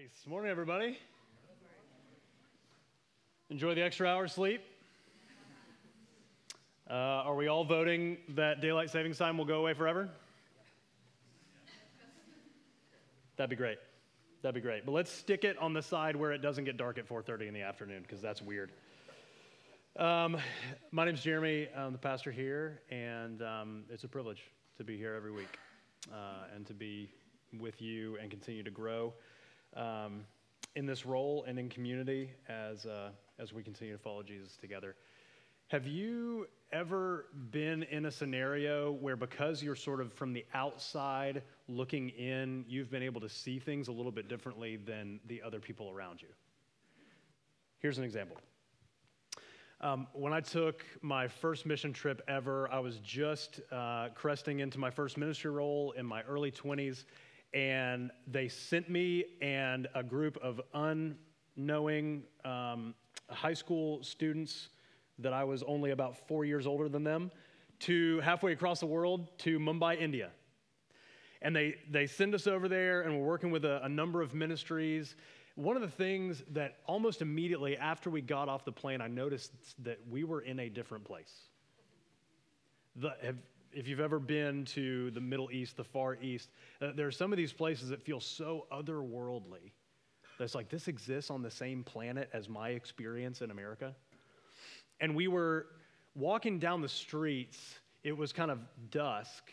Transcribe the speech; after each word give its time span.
Nice. 0.00 0.26
Morning, 0.26 0.50
everybody. 0.50 0.98
Enjoy 3.50 3.74
the 3.74 3.82
extra 3.82 4.08
hour 4.08 4.28
sleep. 4.28 4.62
Uh, 6.88 6.94
are 6.94 7.34
we 7.34 7.48
all 7.48 7.64
voting 7.64 8.16
that 8.30 8.62
daylight 8.62 8.88
savings 8.88 9.18
time 9.18 9.36
will 9.36 9.44
go 9.44 9.58
away 9.58 9.74
forever? 9.74 10.08
That'd 13.36 13.50
be 13.50 13.56
great. 13.56 13.76
That'd 14.40 14.54
be 14.54 14.62
great. 14.62 14.86
But 14.86 14.92
let's 14.92 15.10
stick 15.10 15.44
it 15.44 15.58
on 15.58 15.74
the 15.74 15.82
side 15.82 16.16
where 16.16 16.32
it 16.32 16.40
doesn't 16.40 16.64
get 16.64 16.78
dark 16.78 16.96
at 16.96 17.06
4:30 17.06 17.48
in 17.48 17.52
the 17.52 17.62
afternoon 17.62 18.00
because 18.00 18.22
that's 18.22 18.40
weird. 18.40 18.72
Um, 19.96 20.38
my 20.92 21.04
name's 21.04 21.22
Jeremy. 21.22 21.68
I'm 21.76 21.92
the 21.92 21.98
pastor 21.98 22.30
here, 22.30 22.80
and 22.90 23.42
um, 23.42 23.84
it's 23.90 24.04
a 24.04 24.08
privilege 24.08 24.44
to 24.78 24.84
be 24.84 24.96
here 24.96 25.14
every 25.14 25.32
week 25.32 25.58
uh, 26.10 26.54
and 26.54 26.66
to 26.68 26.72
be 26.72 27.10
with 27.58 27.82
you 27.82 28.16
and 28.16 28.30
continue 28.30 28.62
to 28.62 28.70
grow 28.70 29.12
um, 29.76 30.24
in 30.76 30.86
this 30.86 31.04
role 31.04 31.44
and 31.46 31.58
in 31.58 31.68
community 31.68 32.30
as, 32.48 32.86
uh, 32.86 33.10
as 33.38 33.52
we 33.52 33.62
continue 33.62 33.96
to 33.96 34.02
follow 34.02 34.22
Jesus 34.22 34.56
together. 34.56 34.94
Have 35.68 35.86
you 35.86 36.48
ever 36.72 37.26
been 37.50 37.84
in 37.84 38.06
a 38.06 38.10
scenario 38.10 38.92
where, 38.92 39.16
because 39.16 39.62
you're 39.62 39.76
sort 39.76 40.00
of 40.00 40.12
from 40.12 40.32
the 40.32 40.44
outside 40.54 41.42
looking 41.68 42.08
in, 42.10 42.64
you've 42.68 42.90
been 42.90 43.02
able 43.02 43.20
to 43.20 43.28
see 43.28 43.58
things 43.58 43.88
a 43.88 43.92
little 43.92 44.12
bit 44.12 44.28
differently 44.28 44.76
than 44.76 45.20
the 45.26 45.40
other 45.42 45.60
people 45.60 45.90
around 45.90 46.22
you? 46.22 46.28
Here's 47.78 47.98
an 47.98 48.04
example. 48.04 48.36
Um, 49.80 50.06
when 50.12 50.32
I 50.32 50.40
took 50.40 50.84
my 51.00 51.26
first 51.26 51.64
mission 51.64 51.92
trip 51.92 52.20
ever, 52.28 52.70
I 52.70 52.78
was 52.80 52.98
just 52.98 53.60
uh, 53.72 54.08
cresting 54.14 54.60
into 54.60 54.78
my 54.78 54.90
first 54.90 55.16
ministry 55.16 55.50
role 55.50 55.92
in 55.92 56.04
my 56.04 56.22
early 56.22 56.50
20s, 56.50 57.04
and 57.52 58.10
they 58.26 58.48
sent 58.48 58.88
me 58.88 59.24
and 59.42 59.88
a 59.94 60.02
group 60.02 60.38
of 60.42 60.60
unknowing 60.74 62.22
um, 62.44 62.94
high 63.28 63.54
school 63.54 64.02
students 64.02 64.68
that 65.18 65.32
I 65.32 65.44
was 65.44 65.62
only 65.64 65.90
about 65.90 66.28
four 66.28 66.44
years 66.44 66.66
older 66.66 66.88
than 66.88 67.04
them 67.04 67.30
to 67.80 68.20
halfway 68.20 68.52
across 68.52 68.80
the 68.80 68.86
world 68.86 69.36
to 69.38 69.58
Mumbai, 69.58 70.00
India. 70.00 70.30
And 71.42 71.56
they, 71.56 71.76
they 71.90 72.06
send 72.06 72.34
us 72.34 72.46
over 72.46 72.68
there, 72.68 73.02
and 73.02 73.18
we're 73.18 73.26
working 73.26 73.50
with 73.50 73.64
a, 73.64 73.82
a 73.84 73.88
number 73.88 74.20
of 74.20 74.34
ministries. 74.34 75.16
One 75.54 75.76
of 75.76 75.82
the 75.82 75.88
things 75.88 76.42
that 76.50 76.76
almost 76.86 77.22
immediately 77.22 77.76
after 77.76 78.10
we 78.10 78.20
got 78.20 78.48
off 78.48 78.64
the 78.64 78.72
plane, 78.72 79.00
I 79.00 79.08
noticed 79.08 79.52
that 79.82 79.98
we 80.08 80.24
were 80.24 80.42
in 80.42 80.60
a 80.60 80.68
different 80.68 81.04
place. 81.04 81.32
The, 82.96 83.14
have, 83.22 83.36
if 83.72 83.86
you've 83.86 84.00
ever 84.00 84.18
been 84.18 84.64
to 84.66 85.10
the 85.12 85.20
Middle 85.20 85.50
East, 85.50 85.76
the 85.76 85.84
Far 85.84 86.16
East, 86.20 86.50
uh, 86.80 86.90
there 86.94 87.06
are 87.06 87.12
some 87.12 87.32
of 87.32 87.36
these 87.36 87.52
places 87.52 87.88
that 87.90 88.02
feel 88.02 88.20
so 88.20 88.66
otherworldly. 88.72 89.72
That's 90.38 90.54
like, 90.54 90.68
this 90.68 90.88
exists 90.88 91.30
on 91.30 91.42
the 91.42 91.50
same 91.50 91.84
planet 91.84 92.30
as 92.32 92.48
my 92.48 92.70
experience 92.70 93.42
in 93.42 93.50
America. 93.50 93.94
And 95.00 95.14
we 95.14 95.28
were 95.28 95.66
walking 96.14 96.58
down 96.58 96.80
the 96.80 96.88
streets, 96.88 97.78
it 98.02 98.16
was 98.16 98.32
kind 98.32 98.50
of 98.50 98.58
dusk. 98.90 99.50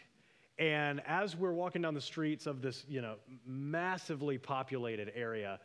And 0.58 1.02
as 1.06 1.36
we're 1.36 1.54
walking 1.54 1.82
down 1.82 1.94
the 1.94 2.02
streets 2.02 2.48
of 2.48 2.62
this, 2.62 2.86
you 2.88 3.02
know, 3.02 3.16
massively 3.46 4.38
populated 4.38 5.12
area, 5.16 5.60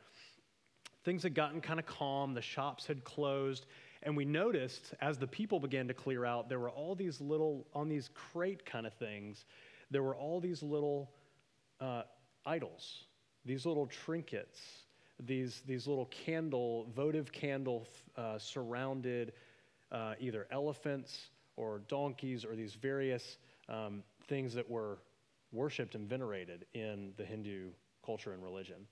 things 1.05 1.23
had 1.23 1.35
gotten 1.35 1.61
kind 1.61 1.81
of 1.81 1.87
calm, 1.87 2.35
the 2.35 2.43
shops 2.43 2.87
had 2.87 3.03
closed, 3.05 3.67
and 4.03 4.17
we 4.17 4.25
noticed 4.25 4.95
as 5.01 5.19
the 5.19 5.27
people 5.27 5.61
began 5.61 5.87
to 5.89 5.95
clear 5.95 6.25
out, 6.25 6.49
there 6.49 6.59
were 6.59 6.71
all 6.71 6.95
these 6.95 7.21
little, 7.21 7.67
on 7.75 7.89
these 7.89 8.11
crate 8.15 8.67
kind 8.67 8.87
of 8.87 8.93
things, 8.95 9.45
there 9.91 10.03
were 10.03 10.17
all 10.17 10.41
these 10.41 10.63
little 10.63 11.11
uh, 11.81 12.03
idols, 12.45 13.05
these 13.45 13.65
little 13.65 13.87
trinkets, 13.87 14.61
these, 15.21 15.63
these 15.67 15.87
little 15.87 16.07
candle, 16.07 16.89
votive 16.95 17.31
candle 17.33 17.87
uh, 18.17 18.39
surrounded 18.39 19.33
uh, 19.93 20.15
either 20.19 20.47
elephants 20.51 21.29
or 21.57 21.83
donkeys 21.89 22.45
or 22.45 22.57
these 22.57 22.75
various 22.75 23.37
um, 23.69 24.03
things 24.27 24.55
that 24.55 24.69
were 24.69 24.99
worshiped 25.53 25.95
and 25.95 26.09
venerated 26.09 26.65
in 26.75 27.13
the 27.17 27.25
Hindu 27.25 27.69
culture 28.05 28.33
and 28.33 28.43
religion. 28.43 28.87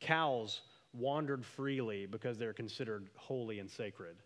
Cows 0.00 0.60
wandered 0.92 1.46
freely 1.46 2.04
because 2.04 2.36
they're 2.36 2.52
considered 2.52 3.08
holy 3.16 3.58
and 3.58 3.70
sacred 3.70 4.16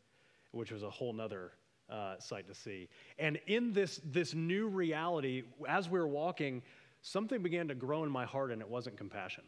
which 0.52 0.70
was 0.72 0.82
a 0.82 0.90
whole 0.90 1.12
nother 1.12 1.52
uh, 1.90 2.18
sight 2.18 2.46
to 2.48 2.54
see. 2.54 2.88
And 3.18 3.38
in 3.46 3.72
this, 3.72 4.00
this 4.04 4.34
new 4.34 4.68
reality, 4.68 5.44
as 5.68 5.88
we 5.88 5.98
were 5.98 6.08
walking, 6.08 6.62
something 7.02 7.42
began 7.42 7.68
to 7.68 7.74
grow 7.74 8.04
in 8.04 8.10
my 8.10 8.24
heart, 8.24 8.52
and 8.52 8.60
it 8.60 8.68
wasn't 8.68 8.96
compassion. 8.96 9.44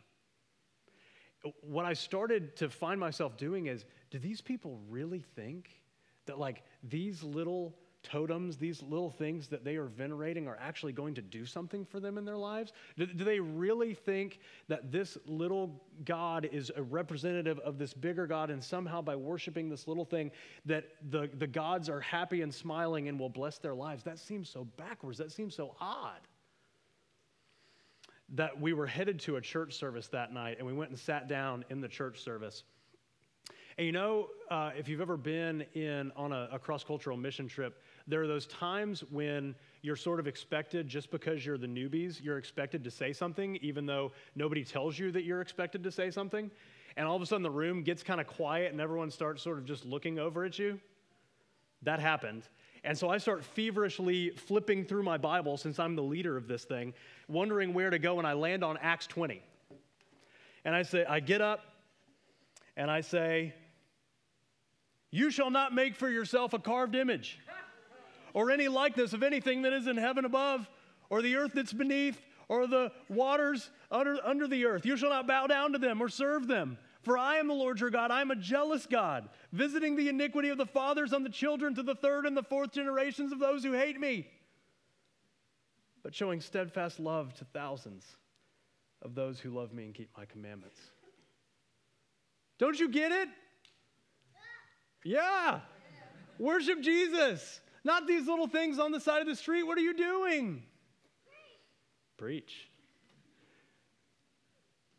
What 1.62 1.86
I 1.86 1.94
started 1.94 2.56
to 2.56 2.68
find 2.68 3.00
myself 3.00 3.36
doing 3.36 3.66
is 3.66 3.84
do 4.10 4.18
these 4.18 4.40
people 4.40 4.80
really 4.88 5.24
think 5.34 5.70
that, 6.26 6.38
like, 6.38 6.62
these 6.82 7.22
little 7.22 7.76
totems, 8.02 8.56
these 8.56 8.82
little 8.82 9.10
things 9.10 9.48
that 9.48 9.64
they 9.64 9.76
are 9.76 9.86
venerating, 9.86 10.48
are 10.48 10.58
actually 10.60 10.92
going 10.92 11.14
to 11.14 11.22
do 11.22 11.44
something 11.44 11.84
for 11.84 12.00
them 12.00 12.18
in 12.18 12.24
their 12.24 12.36
lives? 12.36 12.72
Do, 12.96 13.06
do, 13.06 13.24
they 13.24 13.40
really 13.40 13.94
think 13.94 14.40
that 14.68 14.90
this 14.90 15.18
little 15.26 15.82
God 16.04 16.48
is 16.50 16.70
a 16.74 16.82
representative 16.82 17.58
of 17.60 17.78
this 17.78 17.92
bigger 17.92 18.26
God, 18.26 18.50
and 18.50 18.62
somehow 18.62 19.02
by 19.02 19.16
worshiping 19.16 19.68
this 19.68 19.86
little 19.86 20.04
thing, 20.04 20.30
that 20.64 20.84
the, 21.10 21.30
the 21.38 21.46
gods 21.46 21.88
are 21.88 22.00
happy 22.00 22.42
and 22.42 22.54
smiling 22.54 23.08
and 23.08 23.18
will 23.18 23.28
bless 23.28 23.58
their 23.58 23.74
lives? 23.74 24.02
That 24.02 24.18
seems 24.18 24.48
so 24.48 24.64
backwards. 24.76 25.18
That 25.18 25.32
seems 25.32 25.54
so 25.54 25.76
odd. 25.80 26.20
That 28.30 28.60
we 28.60 28.72
were 28.72 28.86
headed 28.86 29.18
to 29.20 29.36
a 29.36 29.40
church 29.40 29.74
service 29.74 30.08
that 30.08 30.32
night, 30.32 30.56
and 30.58 30.66
we 30.66 30.72
went 30.72 30.90
and 30.90 30.98
sat 30.98 31.28
down 31.28 31.64
in 31.68 31.80
the 31.80 31.88
church 31.88 32.22
service. 32.22 32.64
And 33.80 33.86
you 33.86 33.92
know, 33.92 34.28
uh, 34.50 34.72
if 34.76 34.88
you've 34.88 35.00
ever 35.00 35.16
been 35.16 35.64
in 35.72 36.12
on 36.14 36.32
a, 36.32 36.50
a 36.52 36.58
cross 36.58 36.84
cultural 36.84 37.16
mission 37.16 37.48
trip, 37.48 37.82
there 38.06 38.22
are 38.22 38.26
those 38.26 38.46
times 38.46 39.04
when 39.10 39.54
you're 39.82 39.96
sort 39.96 40.20
of 40.20 40.26
expected, 40.26 40.88
just 40.88 41.10
because 41.10 41.44
you're 41.44 41.58
the 41.58 41.66
newbies, 41.66 42.22
you're 42.22 42.38
expected 42.38 42.84
to 42.84 42.90
say 42.90 43.12
something, 43.12 43.56
even 43.56 43.86
though 43.86 44.12
nobody 44.34 44.64
tells 44.64 44.98
you 44.98 45.10
that 45.12 45.24
you're 45.24 45.40
expected 45.40 45.82
to 45.84 45.90
say 45.90 46.10
something. 46.10 46.50
And 46.96 47.06
all 47.06 47.16
of 47.16 47.22
a 47.22 47.26
sudden, 47.26 47.42
the 47.42 47.50
room 47.50 47.82
gets 47.82 48.02
kind 48.02 48.20
of 48.20 48.26
quiet 48.26 48.72
and 48.72 48.80
everyone 48.80 49.10
starts 49.10 49.42
sort 49.42 49.58
of 49.58 49.64
just 49.64 49.84
looking 49.84 50.18
over 50.18 50.44
at 50.44 50.58
you. 50.58 50.80
That 51.82 52.00
happened. 52.00 52.42
And 52.84 52.96
so 52.96 53.08
I 53.08 53.18
start 53.18 53.44
feverishly 53.44 54.30
flipping 54.30 54.84
through 54.84 55.02
my 55.02 55.18
Bible 55.18 55.56
since 55.56 55.78
I'm 55.78 55.96
the 55.96 56.02
leader 56.02 56.36
of 56.36 56.48
this 56.48 56.64
thing, 56.64 56.94
wondering 57.28 57.74
where 57.74 57.90
to 57.90 57.98
go, 57.98 58.18
and 58.18 58.26
I 58.26 58.32
land 58.32 58.64
on 58.64 58.78
Acts 58.78 59.06
20. 59.06 59.42
And 60.64 60.74
I 60.74 60.82
say, 60.82 61.04
I 61.04 61.20
get 61.20 61.40
up 61.40 61.60
and 62.76 62.90
I 62.90 63.02
say, 63.02 63.54
You 65.10 65.30
shall 65.30 65.50
not 65.50 65.74
make 65.74 65.94
for 65.94 66.08
yourself 66.08 66.52
a 66.52 66.58
carved 66.58 66.94
image 66.94 67.38
or 68.34 68.50
any 68.50 68.68
likeness 68.68 69.12
of 69.12 69.22
anything 69.22 69.62
that 69.62 69.72
is 69.72 69.86
in 69.86 69.96
heaven 69.96 70.24
above, 70.24 70.68
or 71.08 71.22
the 71.22 71.36
earth 71.36 71.52
that's 71.54 71.72
beneath, 71.72 72.20
or 72.48 72.66
the 72.66 72.90
waters 73.08 73.70
under, 73.90 74.18
under 74.24 74.46
the 74.46 74.64
earth. 74.66 74.84
You 74.84 74.96
shall 74.96 75.10
not 75.10 75.26
bow 75.26 75.46
down 75.46 75.72
to 75.72 75.78
them 75.78 76.00
or 76.00 76.08
serve 76.08 76.46
them. 76.46 76.78
For 77.02 77.16
I 77.16 77.36
am 77.36 77.48
the 77.48 77.54
Lord 77.54 77.80
your 77.80 77.90
God. 77.90 78.10
I 78.10 78.20
am 78.20 78.30
a 78.30 78.36
jealous 78.36 78.86
God, 78.86 79.28
visiting 79.52 79.96
the 79.96 80.08
iniquity 80.08 80.50
of 80.50 80.58
the 80.58 80.66
fathers 80.66 81.12
on 81.12 81.22
the 81.22 81.30
children 81.30 81.74
to 81.76 81.82
the 81.82 81.94
third 81.94 82.26
and 82.26 82.36
the 82.36 82.42
fourth 82.42 82.72
generations 82.72 83.32
of 83.32 83.38
those 83.38 83.64
who 83.64 83.72
hate 83.72 83.98
me, 83.98 84.28
but 86.02 86.14
showing 86.14 86.40
steadfast 86.40 87.00
love 87.00 87.32
to 87.34 87.44
thousands 87.46 88.04
of 89.02 89.14
those 89.14 89.40
who 89.40 89.50
love 89.50 89.72
me 89.72 89.84
and 89.84 89.94
keep 89.94 90.10
my 90.16 90.26
commandments. 90.26 90.78
Don't 92.58 92.78
you 92.78 92.90
get 92.90 93.12
it? 93.12 93.28
Yeah. 95.02 95.60
Worship 96.38 96.82
Jesus. 96.82 97.60
Not 97.84 98.06
these 98.06 98.26
little 98.26 98.46
things 98.46 98.78
on 98.78 98.92
the 98.92 99.00
side 99.00 99.22
of 99.22 99.26
the 99.26 99.36
street. 99.36 99.62
What 99.62 99.78
are 99.78 99.82
you 99.82 99.94
doing? 99.94 100.62
Preach. 102.16 102.68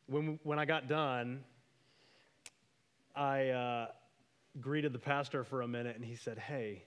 When, 0.08 0.40
when 0.44 0.58
I 0.58 0.66
got 0.66 0.88
done, 0.88 1.44
I 3.16 3.50
uh, 3.50 3.88
greeted 4.60 4.94
the 4.94 5.00
pastor 5.00 5.44
for 5.44 5.62
a 5.62 5.68
minute 5.68 5.96
and 5.96 6.04
he 6.04 6.16
said, 6.16 6.40
Hey, 6.40 6.84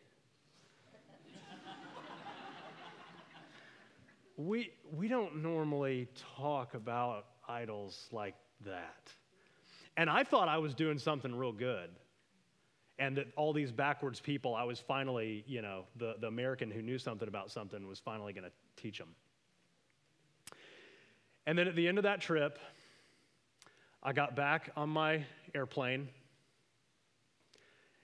we, 4.37 4.73
we 4.93 5.07
don't 5.07 5.43
normally 5.43 6.09
talk 6.37 6.75
about 6.75 7.27
idols 7.49 8.09
like 8.11 8.35
that. 8.67 9.09
And 9.97 10.11
I 10.11 10.25
thought 10.25 10.49
I 10.49 10.59
was 10.59 10.75
doing 10.75 10.99
something 10.99 11.35
real 11.35 11.53
good 11.53 11.91
and 12.99 13.17
that 13.17 13.27
all 13.37 13.53
these 13.53 13.73
backwards 13.73 14.21
people, 14.21 14.55
I 14.55 14.65
was 14.65 14.79
finally, 14.79 15.45
you 15.47 15.63
know, 15.63 15.85
the, 15.97 16.15
the 16.21 16.29
American 16.29 16.71
who 16.71 16.81
knew 16.81 16.99
something 16.99 17.27
about 17.27 17.51
something 17.51 17.87
was 17.87 17.99
finally 17.99 18.33
going 18.33 18.45
to 18.45 18.53
teach 18.81 18.99
them. 18.99 19.15
And 21.47 21.59
then 21.59 21.69
at 21.69 21.75
the 21.75 21.89
end 21.89 21.99
of 21.99 22.05
that 22.05 22.21
trip, 22.21 22.59
I 24.03 24.13
got 24.13 24.37
back 24.37 24.71
on 24.77 24.89
my 24.89 25.25
airplane 25.55 26.09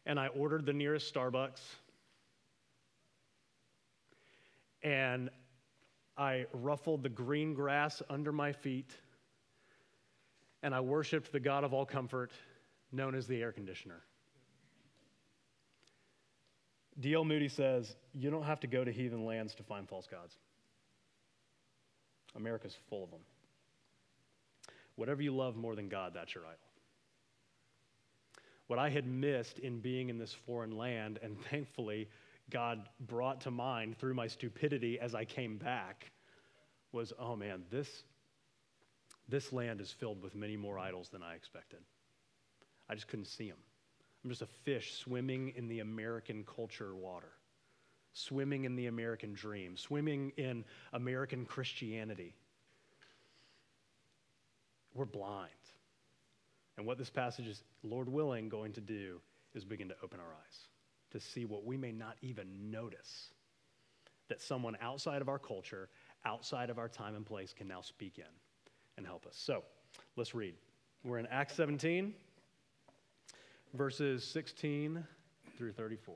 and 0.07 0.19
I 0.19 0.29
ordered 0.29 0.67
the 0.67 0.73
nearest 0.73 1.13
Starbucks. 1.15 1.61
And 4.83 5.31
I 6.17 6.47
ruffled 6.53 7.03
the 7.03 7.09
green 7.09 7.55
grass 7.55 8.03
under 8.11 8.33
my 8.33 8.53
feet 8.53 8.91
and 10.63 10.75
I 10.75 10.81
worshiped 10.81 11.33
the 11.33 11.41
God 11.41 11.65
of 11.65 11.73
all 11.73 11.87
comfort, 11.87 12.33
known 12.93 13.15
as 13.15 13.27
the 13.27 13.41
air 13.41 13.53
conditioner. 13.53 14.03
D.L. 17.00 17.25
Moody 17.25 17.49
says, 17.49 17.97
You 18.12 18.31
don't 18.31 18.43
have 18.43 18.61
to 18.61 18.67
go 18.67 18.85
to 18.85 18.93
heathen 18.93 19.25
lands 19.25 19.55
to 19.56 19.62
find 19.62 19.88
false 19.88 20.06
gods. 20.06 20.37
America's 22.37 22.76
full 22.88 23.05
of 23.05 23.11
them. 23.11 23.20
Whatever 24.97 25.23
you 25.23 25.35
love 25.35 25.56
more 25.56 25.75
than 25.75 25.88
God, 25.88 26.12
that's 26.14 26.35
your 26.35 26.44
idol. 26.44 26.58
What 28.67 28.79
I 28.79 28.91
had 28.91 29.06
missed 29.06 29.58
in 29.58 29.81
being 29.81 30.11
in 30.11 30.19
this 30.19 30.32
foreign 30.47 30.76
land, 30.76 31.19
and 31.23 31.37
thankfully, 31.50 32.08
God 32.50 32.88
brought 33.00 33.41
to 33.43 33.50
mind 33.50 33.99
through 33.99 34.14
my 34.14 34.26
stupidity 34.26 35.00
as 35.00 35.14
I 35.14 35.25
came 35.25 35.56
back, 35.56 36.11
was 36.93 37.12
oh 37.19 37.37
man, 37.37 37.62
this, 37.70 37.88
this 39.29 39.52
land 39.52 39.81
is 39.81 39.91
filled 39.91 40.23
with 40.23 40.35
many 40.35 40.56
more 40.56 40.79
idols 40.79 41.08
than 41.08 41.23
I 41.23 41.35
expected. 41.35 41.79
I 42.88 42.94
just 42.94 43.08
couldn't 43.08 43.26
see 43.26 43.49
them. 43.49 43.58
I'm 44.23 44.31
just 44.31 44.43
a 44.43 44.47
fish 44.47 44.95
swimming 44.95 45.53
in 45.57 45.69
the 45.69 45.81
American 45.81 46.45
culture 46.45 46.95
water, 46.95 47.33
swimming 48.13 48.65
in 48.65 48.77
the 48.77 48.87
American 48.87 49.33
dream, 49.33 49.77
swimming 49.77 50.33
in 50.37 50.65
American 50.93 51.47
Christianity. 51.47 52.35
We're 54.95 55.07
blind. 55.07 55.51
And 56.77 56.87
what 56.87 56.99
this 56.99 57.11
passage 57.11 57.47
is, 57.47 57.63
Lord 57.83 58.09
willing, 58.09 58.49
going 58.49 58.73
to 58.73 58.81
do 58.81 59.21
is 59.55 59.65
begin 59.65 59.89
to 59.89 59.97
open 60.03 60.21
our 60.21 60.27
eyes 60.27 60.69
to 61.13 61.21
see 61.21 61.45
what 61.45 61.65
we 61.65 61.77
may 61.77 61.93
not 61.93 62.17
even 62.23 62.71
notice 62.71 63.31
that 64.29 64.41
someone 64.41 64.77
outside 64.81 65.23
of 65.23 65.29
our 65.29 65.39
culture, 65.39 65.89
outside 66.25 66.71
of 66.71 66.79
our 66.79 66.89
time 66.89 67.17
and 67.17 67.27
place, 67.27 67.53
can 67.53 67.67
now 67.67 67.81
speak 67.81 68.19
in 68.19 68.25
and 68.97 69.07
help 69.07 69.27
us. 69.27 69.37
So 69.37 69.65
let's 70.17 70.35
read. 70.35 70.55
We're 71.05 71.19
in 71.19 71.27
Acts 71.27 71.55
17, 71.55 72.15
verses 73.75 74.25
16 74.25 75.05
through 75.57 75.73
34. 75.73 76.15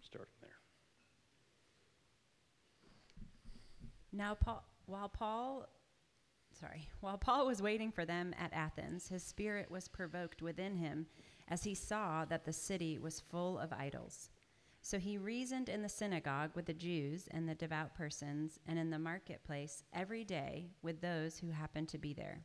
Starting 0.00 0.34
there. 0.40 0.50
Now, 4.12 4.34
Paul, 4.34 4.64
while 4.86 5.08
Paul, 5.08 5.68
sorry, 6.58 6.88
while 7.00 7.18
Paul 7.18 7.46
was 7.46 7.60
waiting 7.60 7.90
for 7.90 8.04
them 8.04 8.34
at 8.38 8.52
Athens, 8.52 9.08
his 9.08 9.22
spirit 9.22 9.70
was 9.70 9.88
provoked 9.88 10.42
within 10.42 10.76
him 10.76 11.06
as 11.48 11.64
he 11.64 11.74
saw 11.74 12.24
that 12.24 12.44
the 12.44 12.52
city 12.52 12.98
was 12.98 13.20
full 13.20 13.58
of 13.58 13.72
idols. 13.72 14.30
So 14.80 14.98
he 14.98 15.18
reasoned 15.18 15.68
in 15.68 15.82
the 15.82 15.88
synagogue 15.88 16.52
with 16.54 16.66
the 16.66 16.72
Jews 16.72 17.28
and 17.32 17.48
the 17.48 17.54
devout 17.56 17.94
persons, 17.94 18.60
and 18.66 18.78
in 18.78 18.90
the 18.90 18.98
marketplace 18.98 19.82
every 19.92 20.22
day 20.24 20.70
with 20.82 21.00
those 21.00 21.38
who 21.38 21.50
happened 21.50 21.88
to 21.88 21.98
be 21.98 22.12
there. 22.12 22.44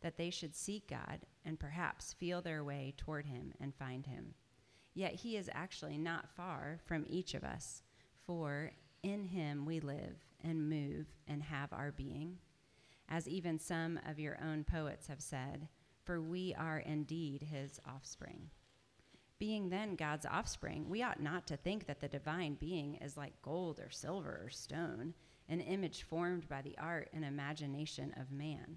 that 0.00 0.16
they 0.16 0.30
should 0.30 0.54
seek 0.54 0.88
God 0.88 1.20
and 1.44 1.58
perhaps 1.58 2.12
feel 2.14 2.40
their 2.40 2.64
way 2.64 2.94
toward 2.96 3.26
him 3.26 3.52
and 3.60 3.74
find 3.74 4.06
him. 4.06 4.34
Yet 4.94 5.14
he 5.14 5.36
is 5.36 5.50
actually 5.52 5.98
not 5.98 6.30
far 6.36 6.80
from 6.84 7.04
each 7.08 7.34
of 7.34 7.44
us, 7.44 7.82
for 8.26 8.72
in 9.02 9.24
him 9.24 9.64
we 9.64 9.80
live 9.80 10.16
and 10.42 10.68
move 10.68 11.06
and 11.26 11.42
have 11.42 11.72
our 11.72 11.92
being 11.92 12.38
as 13.10 13.28
even 13.28 13.58
some 13.58 13.98
of 14.08 14.20
your 14.20 14.38
own 14.42 14.64
poets 14.64 15.08
have 15.08 15.20
said, 15.20 15.68
for 16.04 16.20
we 16.20 16.54
are 16.54 16.78
indeed 16.78 17.42
his 17.42 17.80
offspring. 17.86 18.48
Being 19.38 19.68
then 19.68 19.96
God's 19.96 20.26
offspring, 20.26 20.88
we 20.88 21.02
ought 21.02 21.20
not 21.20 21.46
to 21.48 21.56
think 21.56 21.86
that 21.86 22.00
the 22.00 22.08
divine 22.08 22.54
being 22.54 22.96
is 22.96 23.16
like 23.16 23.42
gold 23.42 23.80
or 23.80 23.90
silver 23.90 24.40
or 24.44 24.50
stone, 24.50 25.14
an 25.48 25.60
image 25.60 26.04
formed 26.04 26.48
by 26.48 26.62
the 26.62 26.76
art 26.78 27.10
and 27.12 27.24
imagination 27.24 28.14
of 28.20 28.30
man. 28.30 28.76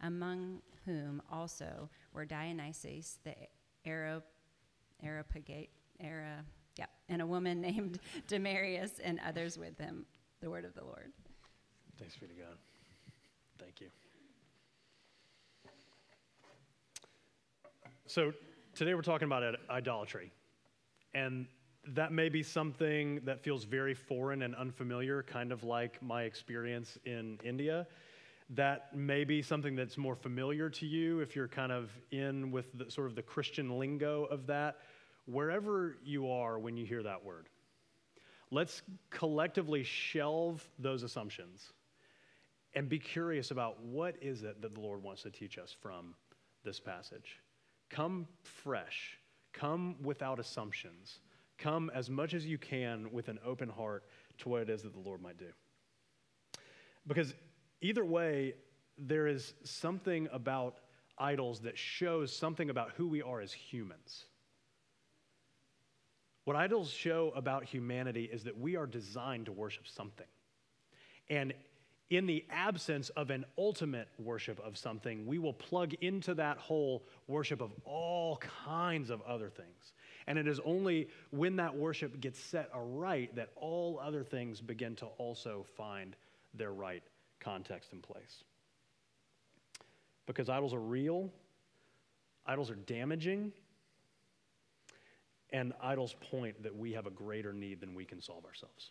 among 0.00 0.60
whom 0.84 1.22
also 1.30 1.88
were 2.12 2.24
Dionysius 2.24 3.18
the 3.24 3.34
Areopagite, 5.02 5.70
yeah, 6.76 6.86
and 7.08 7.22
a 7.22 7.26
woman 7.26 7.60
named 7.68 7.98
Damaris, 8.26 9.00
and 9.02 9.20
others 9.26 9.58
with 9.58 9.78
him. 9.78 10.06
The 10.40 10.50
word 10.50 10.64
of 10.64 10.74
the 10.74 10.84
Lord. 10.84 11.12
Thanks 11.98 12.14
be 12.16 12.28
to 12.28 12.34
God. 12.34 12.56
Thank 13.58 13.80
you. 13.80 13.88
So, 18.06 18.32
today 18.74 18.94
we're 18.94 19.02
talking 19.02 19.26
about 19.26 19.42
idolatry. 19.68 20.32
And 21.12 21.46
that 21.94 22.12
may 22.12 22.28
be 22.28 22.42
something 22.42 23.20
that 23.24 23.40
feels 23.40 23.64
very 23.64 23.94
foreign 23.94 24.42
and 24.42 24.54
unfamiliar, 24.54 25.22
kind 25.22 25.52
of 25.52 25.64
like 25.64 26.00
my 26.02 26.22
experience 26.22 26.98
in 27.04 27.38
India. 27.44 27.86
That 28.50 28.96
may 28.96 29.24
be 29.24 29.42
something 29.42 29.76
that's 29.76 29.98
more 29.98 30.16
familiar 30.16 30.70
to 30.70 30.86
you 30.86 31.20
if 31.20 31.36
you're 31.36 31.48
kind 31.48 31.70
of 31.70 31.90
in 32.10 32.50
with 32.50 32.66
the, 32.78 32.90
sort 32.90 33.06
of 33.06 33.14
the 33.14 33.22
Christian 33.22 33.78
lingo 33.78 34.24
of 34.24 34.46
that. 34.46 34.78
Wherever 35.26 35.98
you 36.02 36.30
are 36.30 36.58
when 36.58 36.76
you 36.76 36.86
hear 36.86 37.02
that 37.02 37.22
word, 37.22 37.48
let's 38.50 38.80
collectively 39.10 39.82
shelve 39.82 40.66
those 40.78 41.02
assumptions 41.02 41.72
and 42.74 42.88
be 42.88 42.98
curious 42.98 43.50
about 43.50 43.82
what 43.82 44.16
is 44.22 44.42
it 44.42 44.62
that 44.62 44.74
the 44.74 44.80
Lord 44.80 45.02
wants 45.02 45.22
to 45.22 45.30
teach 45.30 45.58
us 45.58 45.74
from 45.82 46.14
this 46.64 46.80
passage. 46.80 47.40
Come 47.90 48.26
fresh, 48.42 49.18
come 49.52 49.96
without 50.02 50.38
assumptions, 50.38 51.20
come 51.58 51.90
as 51.94 52.08
much 52.08 52.34
as 52.34 52.46
you 52.46 52.58
can 52.58 53.10
with 53.12 53.28
an 53.28 53.38
open 53.44 53.68
heart 53.68 54.04
to 54.38 54.48
what 54.48 54.62
it 54.62 54.70
is 54.70 54.82
that 54.82 54.92
the 54.92 55.00
Lord 55.00 55.20
might 55.20 55.38
do. 55.38 55.50
Because 57.06 57.34
either 57.80 58.04
way, 58.04 58.54
there 58.96 59.26
is 59.26 59.54
something 59.64 60.28
about 60.32 60.78
idols 61.18 61.60
that 61.60 61.78
shows 61.78 62.34
something 62.34 62.70
about 62.70 62.90
who 62.96 63.08
we 63.08 63.22
are 63.22 63.40
as 63.40 63.52
humans. 63.52 64.24
What 66.44 66.56
idols 66.56 66.90
show 66.90 67.32
about 67.36 67.64
humanity 67.64 68.24
is 68.24 68.44
that 68.44 68.58
we 68.58 68.76
are 68.76 68.86
designed 68.86 69.46
to 69.46 69.52
worship 69.52 69.86
something. 69.86 70.26
And 71.28 71.52
in 72.10 72.26
the 72.26 72.44
absence 72.48 73.10
of 73.10 73.28
an 73.30 73.44
ultimate 73.58 74.08
worship 74.18 74.58
of 74.60 74.78
something, 74.78 75.26
we 75.26 75.38
will 75.38 75.52
plug 75.52 75.92
into 76.00 76.34
that 76.34 76.56
whole 76.56 77.04
worship 77.26 77.60
of 77.60 77.70
all 77.84 78.38
kinds 78.64 79.10
of 79.10 79.20
other 79.22 79.50
things. 79.50 79.92
And 80.26 80.38
it 80.38 80.48
is 80.48 80.58
only 80.64 81.08
when 81.30 81.56
that 81.56 81.76
worship 81.76 82.18
gets 82.20 82.40
set 82.40 82.70
aright 82.74 83.36
that 83.36 83.50
all 83.56 84.00
other 84.02 84.24
things 84.24 84.60
begin 84.60 84.96
to 84.96 85.06
also 85.18 85.66
find 85.76 86.16
their 86.54 86.72
right 86.72 87.02
context 87.40 87.92
and 87.92 88.02
place. 88.02 88.44
Because 90.26 90.48
idols 90.48 90.74
are 90.74 90.80
real, 90.80 91.30
idols 92.46 92.70
are 92.70 92.76
damaging, 92.76 93.52
and 95.50 95.72
idols 95.82 96.14
point 96.30 96.62
that 96.62 96.76
we 96.76 96.92
have 96.92 97.06
a 97.06 97.10
greater 97.10 97.52
need 97.52 97.80
than 97.80 97.94
we 97.94 98.04
can 98.04 98.20
solve 98.20 98.44
ourselves. 98.44 98.90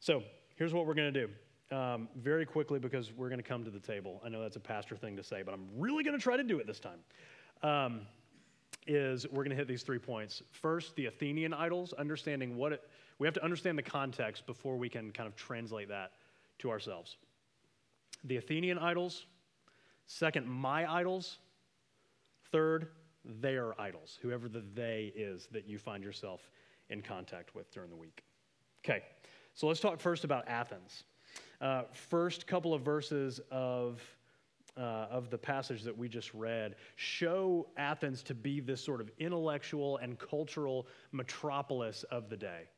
So 0.00 0.22
here's 0.56 0.74
what 0.74 0.86
we're 0.86 0.94
going 0.94 1.12
to 1.12 1.26
do. 1.26 1.32
Um, 1.74 2.08
very 2.16 2.44
quickly, 2.44 2.78
because 2.78 3.10
we're 3.12 3.30
going 3.30 3.40
to 3.40 3.48
come 3.48 3.64
to 3.64 3.70
the 3.70 3.80
table. 3.80 4.20
I 4.24 4.28
know 4.28 4.42
that's 4.42 4.56
a 4.56 4.60
pastor 4.60 4.96
thing 4.96 5.16
to 5.16 5.24
say, 5.24 5.42
but 5.42 5.54
I'm 5.54 5.66
really 5.76 6.04
going 6.04 6.16
to 6.16 6.22
try 6.22 6.36
to 6.36 6.44
do 6.44 6.58
it 6.58 6.66
this 6.66 6.78
time. 6.78 6.98
Um, 7.62 8.02
is 8.86 9.26
we're 9.28 9.44
going 9.44 9.50
to 9.50 9.56
hit 9.56 9.66
these 9.66 9.82
three 9.82 9.98
points. 9.98 10.42
First, 10.50 10.94
the 10.94 11.06
Athenian 11.06 11.54
idols, 11.54 11.94
understanding 11.94 12.56
what 12.56 12.72
it, 12.72 12.82
we 13.18 13.26
have 13.26 13.34
to 13.34 13.42
understand 13.42 13.78
the 13.78 13.82
context 13.82 14.46
before 14.46 14.76
we 14.76 14.90
can 14.90 15.10
kind 15.10 15.26
of 15.26 15.34
translate 15.36 15.88
that 15.88 16.12
to 16.58 16.70
ourselves. 16.70 17.16
The 18.24 18.36
Athenian 18.36 18.78
idols. 18.78 19.26
Second, 20.06 20.46
my 20.46 20.90
idols. 20.90 21.38
Third, 22.50 22.88
their 23.24 23.78
idols, 23.80 24.18
whoever 24.20 24.48
the 24.48 24.62
they 24.74 25.12
is 25.16 25.48
that 25.50 25.66
you 25.66 25.78
find 25.78 26.04
yourself 26.04 26.50
in 26.90 27.00
contact 27.00 27.54
with 27.54 27.70
during 27.72 27.90
the 27.90 27.96
week. 27.96 28.22
Okay, 28.84 29.02
so 29.54 29.66
let's 29.66 29.80
talk 29.80 29.98
first 29.98 30.24
about 30.24 30.46
Athens. 30.46 31.04
Uh, 31.60 31.84
first 31.92 32.46
couple 32.46 32.74
of 32.74 32.82
verses 32.82 33.40
of, 33.50 34.02
uh, 34.76 35.06
of 35.10 35.30
the 35.30 35.38
passage 35.38 35.82
that 35.82 35.96
we 35.96 36.08
just 36.08 36.34
read 36.34 36.76
show 36.96 37.66
Athens 37.76 38.22
to 38.24 38.34
be 38.34 38.60
this 38.60 38.84
sort 38.84 39.00
of 39.00 39.10
intellectual 39.18 39.96
and 39.98 40.18
cultural 40.18 40.86
metropolis 41.12 42.02
of 42.04 42.28
the 42.28 42.36
day. 42.36 42.68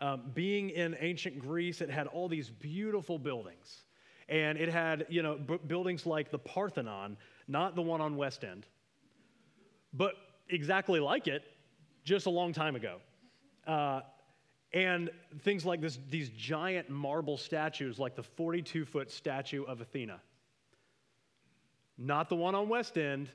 Um, 0.00 0.22
being 0.34 0.70
in 0.70 0.96
ancient 1.00 1.38
Greece, 1.38 1.80
it 1.80 1.90
had 1.90 2.06
all 2.06 2.28
these 2.28 2.50
beautiful 2.50 3.18
buildings. 3.18 3.84
And 4.28 4.58
it 4.58 4.68
had, 4.68 5.06
you 5.08 5.22
know, 5.22 5.36
b- 5.36 5.58
buildings 5.66 6.06
like 6.06 6.30
the 6.30 6.38
Parthenon, 6.38 7.16
not 7.46 7.74
the 7.74 7.82
one 7.82 8.00
on 8.00 8.16
West 8.16 8.42
End, 8.42 8.66
but 9.92 10.14
exactly 10.48 11.00
like 11.00 11.28
it 11.28 11.42
just 12.04 12.26
a 12.26 12.30
long 12.30 12.52
time 12.52 12.74
ago. 12.74 12.98
Uh, 13.66 14.00
and 14.72 15.10
things 15.42 15.64
like 15.64 15.80
this, 15.80 15.98
these 16.10 16.30
giant 16.30 16.90
marble 16.90 17.36
statues, 17.36 17.98
like 17.98 18.16
the 18.16 18.22
42 18.22 18.84
foot 18.84 19.10
statue 19.10 19.62
of 19.64 19.80
Athena. 19.80 20.20
Not 21.96 22.28
the 22.28 22.34
one 22.34 22.54
on 22.54 22.68
West 22.68 22.98
End, 22.98 23.30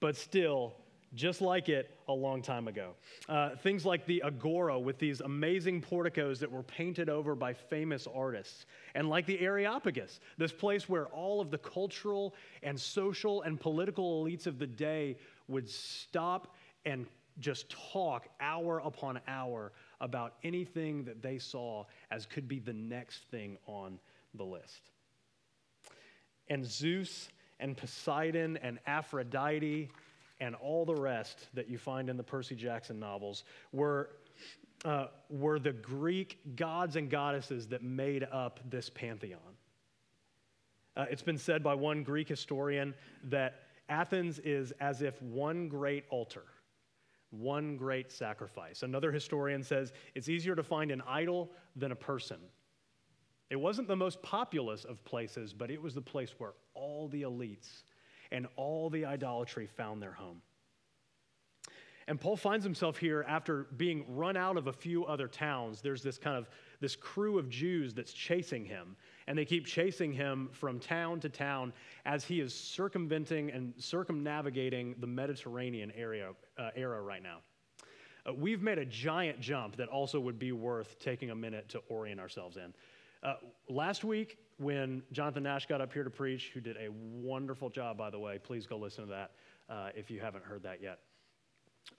but 0.00 0.16
still 0.16 0.74
just 1.16 1.40
like 1.40 1.68
it 1.68 1.90
a 2.08 2.12
long 2.12 2.42
time 2.42 2.68
ago. 2.68 2.90
Uh, 3.28 3.56
things 3.56 3.84
like 3.84 4.06
the 4.06 4.22
Agora 4.22 4.78
with 4.78 4.98
these 4.98 5.20
amazing 5.20 5.80
porticos 5.80 6.38
that 6.38 6.50
were 6.50 6.62
painted 6.62 7.08
over 7.08 7.34
by 7.34 7.52
famous 7.52 8.06
artists. 8.14 8.66
And 8.94 9.08
like 9.08 9.26
the 9.26 9.40
Areopagus, 9.40 10.20
this 10.38 10.52
place 10.52 10.88
where 10.88 11.06
all 11.06 11.40
of 11.40 11.50
the 11.50 11.58
cultural 11.58 12.34
and 12.62 12.78
social 12.78 13.42
and 13.42 13.58
political 13.58 14.22
elites 14.22 14.46
of 14.46 14.58
the 14.58 14.66
day 14.66 15.16
would 15.48 15.68
stop 15.68 16.54
and 16.84 17.06
just 17.38 17.74
talk 17.92 18.28
hour 18.40 18.80
upon 18.84 19.20
hour 19.26 19.72
about 20.00 20.34
anything 20.44 21.04
that 21.04 21.22
they 21.22 21.38
saw 21.38 21.84
as 22.10 22.26
could 22.26 22.46
be 22.46 22.60
the 22.60 22.72
next 22.72 23.24
thing 23.30 23.56
on 23.66 23.98
the 24.34 24.44
list. 24.44 24.90
And 26.48 26.64
Zeus 26.64 27.28
and 27.58 27.76
Poseidon 27.76 28.58
and 28.58 28.78
Aphrodite 28.86 29.90
and 30.40 30.54
all 30.54 30.84
the 30.84 30.94
rest 30.94 31.46
that 31.54 31.68
you 31.68 31.78
find 31.78 32.08
in 32.08 32.16
the 32.16 32.22
Percy 32.22 32.54
Jackson 32.54 32.98
novels 32.98 33.44
were, 33.72 34.10
uh, 34.84 35.06
were 35.30 35.58
the 35.58 35.72
Greek 35.72 36.56
gods 36.56 36.96
and 36.96 37.10
goddesses 37.10 37.66
that 37.68 37.82
made 37.82 38.24
up 38.30 38.60
this 38.68 38.90
pantheon. 38.90 39.40
Uh, 40.96 41.06
it's 41.10 41.22
been 41.22 41.38
said 41.38 41.62
by 41.62 41.74
one 41.74 42.02
Greek 42.02 42.28
historian 42.28 42.94
that 43.24 43.62
Athens 43.88 44.38
is 44.40 44.72
as 44.80 45.02
if 45.02 45.20
one 45.22 45.68
great 45.68 46.04
altar, 46.10 46.44
one 47.30 47.76
great 47.76 48.10
sacrifice. 48.10 48.82
Another 48.82 49.12
historian 49.12 49.62
says 49.62 49.92
it's 50.14 50.28
easier 50.28 50.54
to 50.54 50.62
find 50.62 50.90
an 50.90 51.02
idol 51.06 51.50
than 51.76 51.92
a 51.92 51.96
person. 51.96 52.38
It 53.48 53.56
wasn't 53.56 53.88
the 53.88 53.96
most 53.96 54.22
populous 54.22 54.84
of 54.84 55.04
places, 55.04 55.52
but 55.52 55.70
it 55.70 55.80
was 55.80 55.94
the 55.94 56.00
place 56.00 56.34
where 56.38 56.54
all 56.74 57.08
the 57.08 57.22
elites 57.22 57.82
and 58.32 58.46
all 58.56 58.90
the 58.90 59.04
idolatry 59.04 59.66
found 59.66 60.02
their 60.02 60.12
home. 60.12 60.42
And 62.08 62.20
Paul 62.20 62.36
finds 62.36 62.64
himself 62.64 62.98
here 62.98 63.24
after 63.26 63.64
being 63.76 64.04
run 64.08 64.36
out 64.36 64.56
of 64.56 64.68
a 64.68 64.72
few 64.72 65.04
other 65.06 65.26
towns. 65.26 65.80
There's 65.80 66.02
this 66.02 66.18
kind 66.18 66.36
of 66.36 66.48
this 66.80 66.94
crew 66.94 67.36
of 67.36 67.48
Jews 67.48 67.94
that's 67.94 68.12
chasing 68.12 68.64
him, 68.64 68.96
and 69.26 69.36
they 69.36 69.44
keep 69.44 69.66
chasing 69.66 70.12
him 70.12 70.48
from 70.52 70.78
town 70.78 71.18
to 71.20 71.28
town 71.28 71.72
as 72.04 72.24
he 72.24 72.40
is 72.40 72.54
circumventing 72.54 73.50
and 73.50 73.74
circumnavigating 73.76 74.94
the 75.00 75.06
Mediterranean 75.06 75.90
area 75.96 76.30
uh, 76.58 76.70
era 76.76 77.02
right 77.02 77.22
now. 77.22 77.38
Uh, 78.24 78.34
we've 78.34 78.62
made 78.62 78.78
a 78.78 78.84
giant 78.84 79.40
jump 79.40 79.74
that 79.76 79.88
also 79.88 80.20
would 80.20 80.38
be 80.38 80.52
worth 80.52 81.00
taking 81.00 81.30
a 81.30 81.34
minute 81.34 81.68
to 81.70 81.80
orient 81.88 82.20
ourselves 82.20 82.56
in. 82.56 82.72
Uh, 83.24 83.34
last 83.68 84.04
week, 84.04 84.38
when 84.58 85.02
Jonathan 85.12 85.42
Nash 85.42 85.66
got 85.66 85.80
up 85.80 85.92
here 85.92 86.04
to 86.04 86.10
preach, 86.10 86.50
who 86.54 86.60
did 86.60 86.76
a 86.76 86.88
wonderful 86.90 87.68
job, 87.68 87.98
by 87.98 88.10
the 88.10 88.18
way, 88.18 88.38
please 88.38 88.66
go 88.66 88.76
listen 88.76 89.04
to 89.04 89.10
that 89.10 89.30
uh, 89.68 89.90
if 89.94 90.10
you 90.10 90.20
haven't 90.20 90.44
heard 90.44 90.62
that 90.62 90.82
yet. 90.82 91.00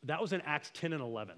That 0.04 0.20
was 0.20 0.34
in 0.34 0.42
Acts 0.42 0.72
10 0.74 0.94
and 0.94 1.02
11. 1.02 1.36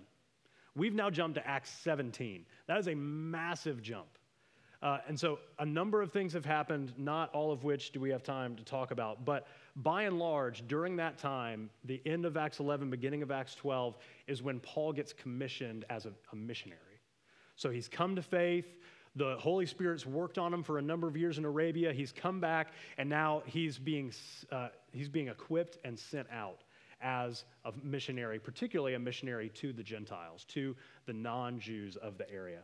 We've 0.76 0.94
now 0.94 1.10
jumped 1.10 1.36
to 1.36 1.48
Acts 1.48 1.72
17. 1.84 2.46
That 2.68 2.78
is 2.78 2.88
a 2.88 2.96
massive 2.96 3.82
jump. 3.82 4.08
Uh, 4.82 5.00
and 5.10 5.20
so 5.20 5.40
a 5.60 5.66
number 5.66 6.02
of 6.02 6.12
things 6.12 6.32
have 6.32 6.46
happened, 6.46 6.94
not 6.98 7.34
all 7.34 7.52
of 7.52 7.66
which 7.66 7.92
do 7.92 8.00
we 8.00 8.10
have 8.10 8.24
time 8.24 8.56
to 8.56 8.64
talk 8.64 8.92
about. 8.92 9.26
But 9.26 9.48
by 9.76 10.04
and 10.04 10.18
large, 10.18 10.66
during 10.68 10.96
that 10.98 11.18
time, 11.18 11.70
the 11.84 12.02
end 12.06 12.26
of 12.26 12.38
Acts 12.38 12.62
11, 12.62 12.90
beginning 12.90 13.22
of 13.22 13.30
Acts 13.30 13.56
12, 13.56 13.98
is 14.28 14.42
when 14.42 14.62
Paul 14.62 14.94
gets 14.94 15.12
commissioned 15.12 15.84
as 15.90 16.06
a, 16.06 16.14
a 16.32 16.36
missionary. 16.36 16.80
So 17.58 17.70
he's 17.70 17.90
come 17.90 18.16
to 18.16 18.22
faith. 18.22 18.78
The 19.16 19.38
Holy 19.38 19.66
Spirit's 19.66 20.06
worked 20.06 20.38
on 20.38 20.54
him 20.54 20.64
for 20.64 20.78
a 20.78 20.82
number 20.82 21.08
of 21.08 21.18
years 21.18 21.38
in 21.38 21.46
Arabia. 21.46 21.92
He's 21.92 22.12
come 22.12 22.40
back, 22.40 22.74
and 22.98 23.10
now 23.10 23.44
he's 23.46 23.78
being, 23.78 24.14
uh, 24.52 24.70
he's 24.92 25.10
being 25.10 25.28
equipped 25.28 25.78
and 25.84 25.98
sent 25.98 26.28
out 26.32 26.64
as 27.02 27.46
a 27.66 27.72
missionary, 27.84 28.40
particularly 28.40 28.94
a 28.94 29.00
missionary 29.00 29.50
to 29.50 29.74
the 29.74 29.84
Gentiles, 29.84 30.46
to 30.50 30.76
the 31.06 31.14
non 31.14 31.60
Jews 31.60 31.96
of 31.96 32.18
the 32.18 32.30
area. 32.32 32.60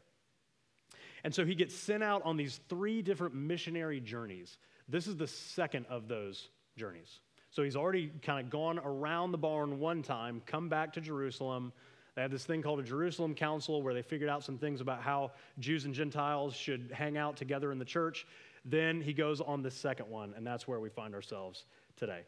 And 1.23 1.33
so 1.33 1.43
he 1.43 1.55
gets 1.55 1.73
sent 1.73 2.03
out 2.03 2.21
on 2.23 2.37
these 2.37 2.59
three 2.69 3.01
different 3.01 3.33
missionary 3.33 3.99
journeys. 3.99 4.57
This 4.87 5.07
is 5.07 5.15
the 5.15 5.27
second 5.27 5.87
of 5.89 6.07
those 6.07 6.49
journeys. 6.77 7.19
So 7.49 7.63
he's 7.63 7.75
already 7.75 8.11
kind 8.21 8.45
of 8.45 8.51
gone 8.51 8.79
around 8.79 9.31
the 9.31 9.37
barn 9.37 9.79
one 9.79 10.03
time, 10.03 10.41
come 10.45 10.69
back 10.69 10.93
to 10.93 11.01
Jerusalem. 11.01 11.73
They 12.15 12.21
had 12.21 12.31
this 12.31 12.45
thing 12.45 12.61
called 12.61 12.79
a 12.79 12.83
Jerusalem 12.83 13.35
Council 13.35 13.81
where 13.81 13.93
they 13.93 14.01
figured 14.01 14.29
out 14.29 14.43
some 14.43 14.57
things 14.57 14.79
about 14.79 15.01
how 15.01 15.31
Jews 15.59 15.83
and 15.83 15.93
Gentiles 15.93 16.55
should 16.55 16.91
hang 16.93 17.17
out 17.17 17.35
together 17.35 17.71
in 17.73 17.77
the 17.77 17.85
church. 17.85 18.25
Then 18.63 19.01
he 19.01 19.13
goes 19.13 19.41
on 19.41 19.61
the 19.61 19.69
second 19.69 20.09
one, 20.09 20.33
and 20.35 20.47
that's 20.47 20.67
where 20.67 20.79
we 20.79 20.89
find 20.89 21.13
ourselves 21.13 21.65
today. 21.97 22.21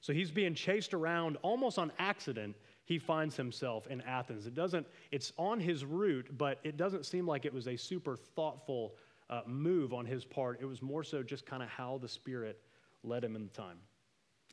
So 0.00 0.12
he's 0.12 0.30
being 0.30 0.54
chased 0.54 0.92
around 0.92 1.38
almost 1.40 1.78
on 1.78 1.90
accident. 1.98 2.54
He 2.84 2.98
finds 2.98 3.34
himself 3.34 3.86
in 3.86 4.02
Athens. 4.02 4.46
It 4.46 4.54
doesn't, 4.54 4.86
it's 5.10 5.32
on 5.38 5.58
his 5.58 5.82
route, 5.86 6.28
but 6.36 6.58
it 6.62 6.76
doesn't 6.76 7.06
seem 7.06 7.26
like 7.26 7.46
it 7.46 7.54
was 7.54 7.66
a 7.66 7.76
super 7.76 8.14
thoughtful 8.14 8.94
uh, 9.30 9.40
move 9.46 9.94
on 9.94 10.04
his 10.04 10.22
part. 10.22 10.58
It 10.60 10.66
was 10.66 10.82
more 10.82 11.02
so 11.02 11.22
just 11.22 11.46
kind 11.46 11.62
of 11.62 11.70
how 11.70 11.98
the 12.02 12.08
Spirit 12.08 12.60
led 13.02 13.24
him 13.24 13.36
in 13.36 13.44
the 13.44 13.52
time 13.52 13.78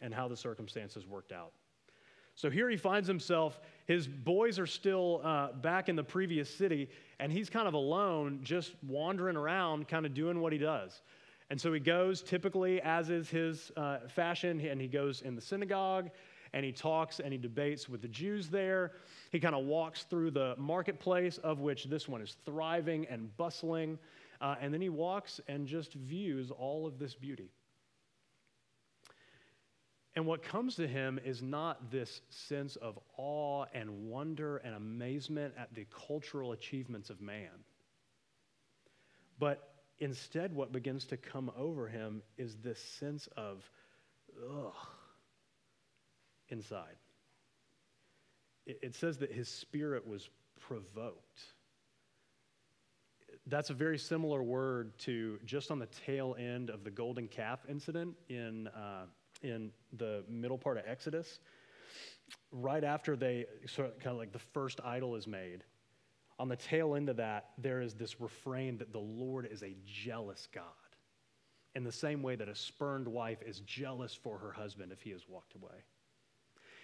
and 0.01 0.13
how 0.13 0.29
the 0.29 0.37
circumstances 0.37 1.05
worked 1.05 1.33
out. 1.33 1.51
So 2.41 2.49
here 2.49 2.71
he 2.71 2.75
finds 2.75 3.07
himself, 3.07 3.61
his 3.85 4.07
boys 4.07 4.57
are 4.57 4.65
still 4.65 5.21
uh, 5.23 5.51
back 5.51 5.89
in 5.89 5.95
the 5.95 6.03
previous 6.03 6.49
city, 6.49 6.89
and 7.19 7.31
he's 7.31 7.51
kind 7.51 7.67
of 7.67 7.75
alone, 7.75 8.39
just 8.41 8.73
wandering 8.81 9.37
around, 9.37 9.87
kind 9.87 10.07
of 10.07 10.15
doing 10.15 10.41
what 10.41 10.51
he 10.51 10.57
does. 10.57 11.03
And 11.51 11.61
so 11.61 11.71
he 11.71 11.79
goes, 11.79 12.23
typically, 12.23 12.81
as 12.81 13.11
is 13.11 13.29
his 13.29 13.71
uh, 13.77 13.99
fashion, 14.07 14.59
and 14.59 14.81
he 14.81 14.87
goes 14.87 15.21
in 15.21 15.35
the 15.35 15.41
synagogue 15.41 16.09
and 16.53 16.65
he 16.65 16.71
talks 16.71 17.19
and 17.19 17.31
he 17.31 17.37
debates 17.37 17.87
with 17.87 18.01
the 18.01 18.07
Jews 18.07 18.49
there. 18.49 18.93
He 19.31 19.39
kind 19.39 19.53
of 19.53 19.65
walks 19.65 20.05
through 20.05 20.31
the 20.31 20.55
marketplace, 20.57 21.37
of 21.37 21.59
which 21.59 21.83
this 21.85 22.09
one 22.09 22.23
is 22.23 22.37
thriving 22.43 23.05
and 23.07 23.37
bustling. 23.37 23.99
Uh, 24.41 24.55
and 24.59 24.73
then 24.73 24.81
he 24.81 24.89
walks 24.89 25.39
and 25.47 25.67
just 25.67 25.93
views 25.93 26.49
all 26.49 26.87
of 26.87 26.97
this 26.97 27.13
beauty. 27.13 27.51
And 30.15 30.25
what 30.25 30.43
comes 30.43 30.75
to 30.75 30.87
him 30.87 31.19
is 31.23 31.41
not 31.41 31.89
this 31.89 32.21
sense 32.29 32.75
of 32.75 32.99
awe 33.17 33.65
and 33.73 34.09
wonder 34.09 34.57
and 34.57 34.75
amazement 34.75 35.53
at 35.57 35.73
the 35.73 35.85
cultural 36.07 36.51
achievements 36.51 37.09
of 37.09 37.21
man. 37.21 37.63
But 39.39 39.73
instead, 39.99 40.53
what 40.53 40.73
begins 40.73 41.05
to 41.05 41.17
come 41.17 41.49
over 41.57 41.87
him 41.87 42.21
is 42.37 42.57
this 42.57 42.79
sense 42.99 43.29
of, 43.37 43.63
ugh, 44.49 44.73
inside. 46.49 46.97
It, 48.65 48.79
it 48.81 48.95
says 48.95 49.17
that 49.19 49.31
his 49.31 49.47
spirit 49.47 50.05
was 50.05 50.29
provoked. 50.59 51.39
That's 53.47 53.69
a 53.69 53.73
very 53.73 53.97
similar 53.97 54.43
word 54.43 54.99
to 54.99 55.39
just 55.45 55.71
on 55.71 55.79
the 55.79 55.87
tail 56.05 56.35
end 56.37 56.69
of 56.69 56.83
the 56.83 56.91
golden 56.91 57.29
calf 57.29 57.59
incident 57.69 58.15
in. 58.27 58.67
Uh, 58.67 59.05
in 59.43 59.71
the 59.97 60.23
middle 60.29 60.57
part 60.57 60.77
of 60.77 60.83
Exodus, 60.87 61.39
right 62.51 62.83
after 62.83 63.15
they 63.15 63.45
sort 63.67 63.87
of 63.89 63.99
kind 63.99 64.13
of 64.13 64.17
like 64.17 64.31
the 64.31 64.39
first 64.39 64.79
idol 64.83 65.15
is 65.15 65.27
made, 65.27 65.63
on 66.39 66.49
the 66.49 66.55
tail 66.55 66.95
end 66.95 67.09
of 67.09 67.17
that, 67.17 67.51
there 67.57 67.81
is 67.81 67.93
this 67.93 68.19
refrain 68.19 68.77
that 68.79 68.91
the 68.91 68.99
Lord 68.99 69.47
is 69.51 69.61
a 69.61 69.75
jealous 69.85 70.47
God. 70.53 70.63
In 71.75 71.83
the 71.83 71.91
same 71.91 72.21
way 72.21 72.35
that 72.35 72.49
a 72.49 72.55
spurned 72.55 73.07
wife 73.07 73.41
is 73.45 73.59
jealous 73.61 74.13
for 74.13 74.37
her 74.37 74.51
husband 74.51 74.91
if 74.91 75.01
he 75.01 75.11
has 75.11 75.29
walked 75.29 75.55
away. 75.55 75.83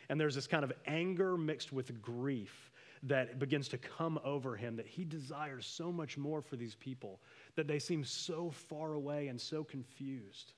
And 0.09 0.19
there's 0.19 0.35
this 0.35 0.47
kind 0.47 0.63
of 0.63 0.71
anger 0.85 1.37
mixed 1.37 1.73
with 1.73 2.01
grief 2.01 2.71
that 3.03 3.39
begins 3.39 3.67
to 3.69 3.77
come 3.77 4.19
over 4.23 4.55
him 4.55 4.75
that 4.75 4.87
he 4.87 5.03
desires 5.03 5.65
so 5.65 5.91
much 5.91 6.17
more 6.17 6.41
for 6.41 6.55
these 6.55 6.75
people, 6.75 7.19
that 7.55 7.67
they 7.67 7.79
seem 7.79 8.03
so 8.03 8.49
far 8.49 8.93
away 8.93 9.27
and 9.27 9.39
so 9.39 9.63
confused. 9.63 10.53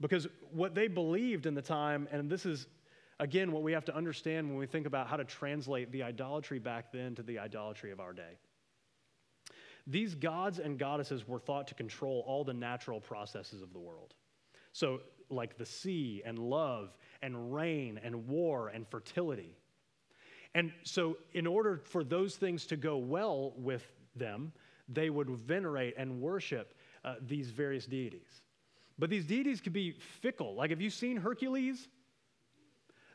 Because 0.00 0.26
what 0.52 0.74
they 0.74 0.88
believed 0.88 1.46
in 1.46 1.54
the 1.54 1.62
time, 1.62 2.08
and 2.10 2.30
this 2.30 2.44
is, 2.44 2.66
again, 3.18 3.52
what 3.52 3.62
we 3.62 3.72
have 3.72 3.84
to 3.86 3.96
understand 3.96 4.48
when 4.48 4.58
we 4.58 4.66
think 4.66 4.86
about 4.86 5.06
how 5.06 5.16
to 5.16 5.24
translate 5.24 5.90
the 5.90 6.02
idolatry 6.02 6.58
back 6.58 6.92
then 6.92 7.14
to 7.14 7.22
the 7.22 7.38
idolatry 7.38 7.90
of 7.92 8.00
our 8.00 8.12
day. 8.12 8.38
These 9.86 10.14
gods 10.14 10.58
and 10.58 10.78
goddesses 10.78 11.26
were 11.28 11.38
thought 11.38 11.68
to 11.68 11.74
control 11.74 12.24
all 12.26 12.44
the 12.44 12.52
natural 12.52 13.00
processes 13.00 13.62
of 13.62 13.72
the 13.72 13.78
world. 13.78 14.14
So, 14.72 15.00
like 15.30 15.56
the 15.56 15.66
sea 15.66 16.22
and 16.24 16.38
love 16.38 16.96
and 17.22 17.52
rain 17.52 17.98
and 18.02 18.28
war 18.28 18.68
and 18.68 18.86
fertility. 18.86 19.56
And 20.54 20.72
so, 20.82 21.16
in 21.32 21.46
order 21.46 21.80
for 21.84 22.04
those 22.04 22.36
things 22.36 22.66
to 22.66 22.76
go 22.76 22.96
well 22.96 23.54
with 23.56 23.86
them, 24.14 24.52
they 24.88 25.10
would 25.10 25.30
venerate 25.30 25.94
and 25.96 26.20
worship 26.20 26.74
uh, 27.04 27.14
these 27.26 27.50
various 27.50 27.86
deities. 27.86 28.42
But 28.98 29.10
these 29.10 29.24
deities 29.24 29.60
could 29.60 29.72
be 29.72 29.92
fickle. 30.22 30.54
Like, 30.54 30.70
have 30.70 30.80
you 30.80 30.90
seen 30.90 31.16
Hercules? 31.18 31.88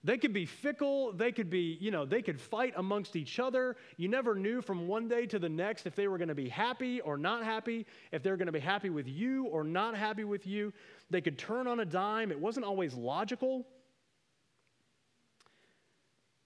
They 0.04 0.18
could 0.18 0.34
be 0.34 0.46
fickle. 0.46 1.14
They 1.14 1.32
could 1.32 1.50
be, 1.50 1.78
you 1.80 1.92
know, 1.92 2.06
they 2.06 2.22
could 2.22 2.40
fight 2.40 2.74
amongst 2.76 3.16
each 3.16 3.40
other. 3.40 3.76
You 3.98 4.08
never 4.08 4.34
knew 4.36 4.62
from 4.62 4.88
one 4.88 5.08
day 5.08 5.28
to 5.28 5.38
the 5.38 5.50
next 5.50 5.86
if 5.86 5.96
they 5.96 6.08
were 6.08 6.18
going 6.18 6.28
to 6.28 6.36
be 6.36 6.50
happy 6.50 7.02
or 7.02 7.18
not 7.18 7.44
happy, 7.44 7.86
if 8.12 8.24
they 8.24 8.32
were 8.32 8.38
going 8.38 8.48
to 8.48 8.52
be 8.52 8.60
happy 8.60 8.90
with 8.90 9.08
you 9.08 9.46
or 9.46 9.64
not 9.64 9.96
happy 9.96 10.24
with 10.24 10.48
you. 10.48 10.74
They 11.12 11.22
could 11.22 11.38
turn 11.38 11.68
on 11.68 11.80
a 11.80 11.86
dime. 11.86 12.32
It 12.32 12.40
wasn't 12.40 12.66
always 12.66 12.96
logical. 12.96 13.68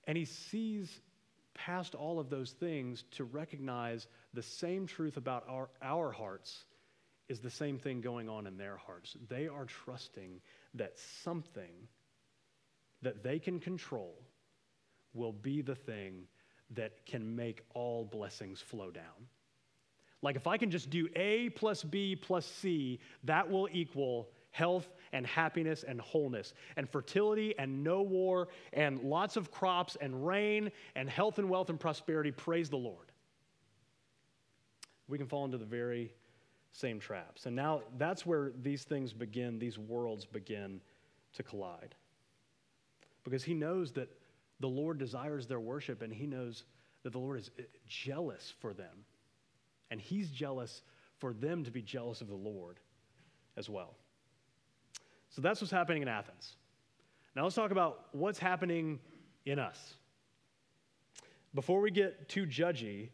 And 0.05 0.17
he 0.17 0.25
sees 0.25 1.01
past 1.53 1.95
all 1.95 2.19
of 2.19 2.29
those 2.29 2.51
things 2.51 3.05
to 3.11 3.23
recognize 3.23 4.07
the 4.33 4.43
same 4.43 4.85
truth 4.85 5.15
about 5.15 5.45
our, 5.49 5.69
our 5.81 6.11
hearts 6.11 6.65
is 7.27 7.39
the 7.39 7.49
same 7.49 7.77
thing 7.77 8.01
going 8.01 8.29
on 8.29 8.47
in 8.47 8.57
their 8.57 8.77
hearts. 8.77 9.17
They 9.29 9.47
are 9.47 9.65
trusting 9.65 10.41
that 10.75 10.97
something 11.23 11.87
that 13.01 13.23
they 13.23 13.39
can 13.39 13.59
control 13.59 14.15
will 15.13 15.31
be 15.31 15.61
the 15.61 15.75
thing 15.75 16.27
that 16.71 17.05
can 17.05 17.35
make 17.35 17.61
all 17.73 18.05
blessings 18.05 18.61
flow 18.61 18.91
down. 18.91 19.27
Like 20.21 20.35
if 20.35 20.47
I 20.47 20.57
can 20.57 20.71
just 20.71 20.89
do 20.89 21.07
A 21.15 21.49
plus 21.49 21.83
B 21.83 22.15
plus 22.15 22.45
C, 22.45 22.99
that 23.23 23.49
will 23.49 23.69
equal 23.71 24.29
health 24.51 24.87
and 25.13 25.27
happiness 25.27 25.83
and 25.87 25.99
wholeness 26.01 26.53
and 26.77 26.89
fertility 26.89 27.53
and 27.59 27.83
no 27.83 28.01
war 28.01 28.47
and 28.73 29.01
lots 29.01 29.35
of 29.35 29.51
crops 29.51 29.97
and 29.99 30.25
rain 30.25 30.71
and 30.95 31.09
health 31.09 31.37
and 31.37 31.49
wealth 31.49 31.69
and 31.69 31.79
prosperity. 31.79 32.31
Praise 32.31 32.69
the 32.69 32.77
Lord. 32.77 33.11
We 35.07 35.17
can 35.17 35.27
fall 35.27 35.45
into 35.45 35.57
the 35.57 35.65
very 35.65 36.11
same 36.75 36.99
traps. 36.99 37.45
And 37.45 37.55
now 37.55 37.81
that's 37.97 38.25
where 38.25 38.51
these 38.61 38.83
things 38.83 39.13
begin, 39.13 39.59
these 39.59 39.79
worlds 39.79 40.25
begin 40.25 40.81
to 41.33 41.43
collide. 41.43 41.95
Because 43.23 43.43
he 43.43 43.53
knows 43.53 43.93
that 43.93 44.09
the 44.59 44.67
Lord 44.67 44.97
desires 44.97 45.47
their 45.47 45.59
worship 45.59 46.01
and 46.01 46.11
he 46.11 46.27
knows 46.27 46.63
that 47.03 47.13
the 47.13 47.19
Lord 47.19 47.39
is 47.39 47.49
eh, 47.57 47.63
jealous 47.87 48.53
for 48.59 48.73
them. 48.73 49.05
And 49.89 50.01
he's 50.01 50.29
jealous 50.29 50.81
for 51.17 51.31
them 51.31 51.63
to 51.63 51.71
be 51.71 51.81
jealous 51.81 52.19
of 52.19 52.27
the 52.27 52.35
Lord 52.35 52.79
as 53.55 53.69
well. 53.69 53.95
So 55.29 55.41
that's 55.41 55.61
what's 55.61 55.71
happening 55.71 56.01
in 56.01 56.07
Athens. 56.07 56.55
Now 57.35 57.43
let's 57.43 57.55
talk 57.55 57.71
about 57.71 58.07
what's 58.11 58.39
happening 58.39 58.99
in 59.45 59.59
us. 59.59 59.95
Before 61.53 61.79
we 61.79 61.91
get 61.91 62.27
too 62.27 62.45
judgy, 62.45 63.09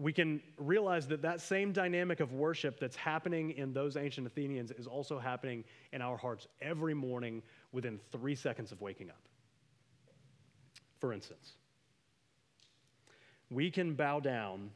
we 0.00 0.12
can 0.14 0.40
realize 0.56 1.06
that 1.08 1.20
that 1.20 1.42
same 1.42 1.72
dynamic 1.72 2.20
of 2.20 2.32
worship 2.32 2.80
that's 2.80 2.96
happening 2.96 3.50
in 3.50 3.74
those 3.74 3.98
ancient 3.98 4.26
Athenians 4.26 4.70
is 4.70 4.86
also 4.86 5.18
happening 5.18 5.62
in 5.92 6.00
our 6.00 6.16
hearts 6.16 6.46
every 6.62 6.94
morning 6.94 7.42
within 7.72 8.00
three 8.10 8.34
seconds 8.34 8.72
of 8.72 8.80
waking 8.80 9.10
up. 9.10 9.20
For 11.00 11.12
instance, 11.12 11.52
we 13.50 13.70
can 13.70 13.92
bow 13.92 14.20
down 14.20 14.70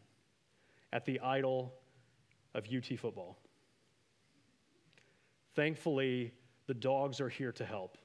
at 0.93 1.07
the 1.07 1.19
idol 1.21 1.73
of 2.55 2.67
UT 2.67 2.99
football. 2.99 3.39
Thankfully, 5.55 6.35
the 6.67 6.75
dogs 6.75 7.19
are 7.23 7.31
here 7.31 7.53
to 7.53 7.65
help. 7.65 7.97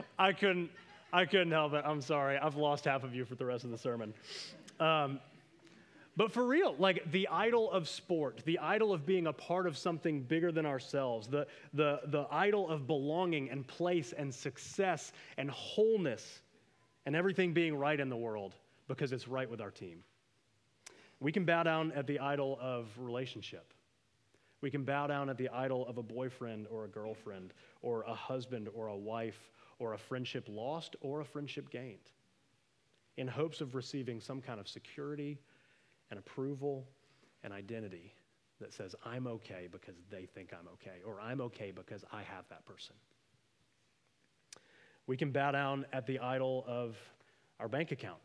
I 0.18 0.32
couldn't 0.32 0.70
I 1.12 1.24
couldn't 1.24 1.50
help 1.50 1.72
it. 1.72 1.84
I'm 1.86 2.00
sorry. 2.00 2.36
I've 2.38 2.56
lost 2.56 2.84
half 2.84 3.02
of 3.02 3.14
you 3.14 3.24
for 3.24 3.34
the 3.34 3.46
rest 3.46 3.64
of 3.64 3.70
the 3.70 3.78
sermon. 3.78 4.12
Um, 4.78 5.20
but 6.16 6.32
for 6.32 6.44
real, 6.44 6.74
like 6.78 7.10
the 7.12 7.28
idol 7.28 7.70
of 7.70 7.88
sport, 7.88 8.42
the 8.44 8.58
idol 8.58 8.92
of 8.92 9.06
being 9.06 9.28
a 9.28 9.32
part 9.32 9.66
of 9.66 9.78
something 9.78 10.22
bigger 10.22 10.50
than 10.50 10.66
ourselves, 10.66 11.28
the, 11.28 11.46
the, 11.74 12.00
the 12.06 12.26
idol 12.30 12.68
of 12.68 12.86
belonging 12.86 13.50
and 13.50 13.66
place 13.66 14.12
and 14.18 14.34
success 14.34 15.12
and 15.38 15.50
wholeness 15.50 16.40
and 17.06 17.14
everything 17.14 17.54
being 17.54 17.76
right 17.76 18.00
in 18.00 18.08
the 18.08 18.16
world 18.16 18.54
because 18.88 19.12
it's 19.12 19.28
right 19.28 19.48
with 19.48 19.60
our 19.60 19.70
team. 19.70 20.02
We 21.20 21.32
can 21.32 21.44
bow 21.44 21.62
down 21.62 21.92
at 21.92 22.06
the 22.06 22.18
idol 22.18 22.58
of 22.60 22.88
relationship. 22.98 23.72
We 24.60 24.70
can 24.70 24.84
bow 24.84 25.06
down 25.06 25.30
at 25.30 25.38
the 25.38 25.48
idol 25.50 25.86
of 25.86 25.98
a 25.98 26.02
boyfriend 26.02 26.66
or 26.68 26.84
a 26.84 26.88
girlfriend 26.88 27.54
or 27.80 28.02
a 28.02 28.14
husband 28.14 28.68
or 28.74 28.88
a 28.88 28.96
wife 28.96 29.52
or 29.78 29.94
a 29.94 29.98
friendship 29.98 30.46
lost 30.48 30.96
or 31.00 31.20
a 31.20 31.24
friendship 31.24 31.70
gained 31.70 32.10
in 33.16 33.26
hopes 33.26 33.60
of 33.60 33.74
receiving 33.74 34.20
some 34.20 34.40
kind 34.40 34.60
of 34.60 34.68
security 34.68 35.38
and 36.10 36.18
approval 36.18 36.86
and 37.42 37.52
identity 37.52 38.14
that 38.60 38.72
says, 38.72 38.94
I'm 39.04 39.26
okay 39.26 39.68
because 39.70 39.96
they 40.10 40.26
think 40.26 40.52
I'm 40.52 40.68
okay, 40.74 41.02
or 41.06 41.20
I'm 41.20 41.40
okay 41.42 41.70
because 41.70 42.04
I 42.12 42.22
have 42.22 42.44
that 42.48 42.64
person. 42.64 42.94
We 45.06 45.16
can 45.16 45.30
bow 45.30 45.52
down 45.52 45.86
at 45.92 46.06
the 46.06 46.18
idol 46.18 46.64
of 46.66 46.96
our 47.60 47.68
bank 47.68 47.92
account, 47.92 48.18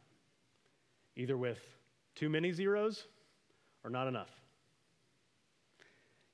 either 1.16 1.38
with 1.38 1.60
too 2.16 2.30
many 2.30 2.52
zeros 2.52 3.06
or 3.84 3.90
not 3.90 4.08
enough, 4.08 4.30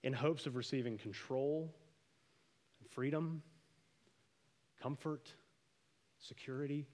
in 0.04 0.14
hopes 0.14 0.46
of 0.46 0.56
receiving 0.56 0.98
control 0.98 1.74
and 2.80 2.90
freedom 2.90 3.42
comfort, 4.82 5.34
security. 6.20 6.88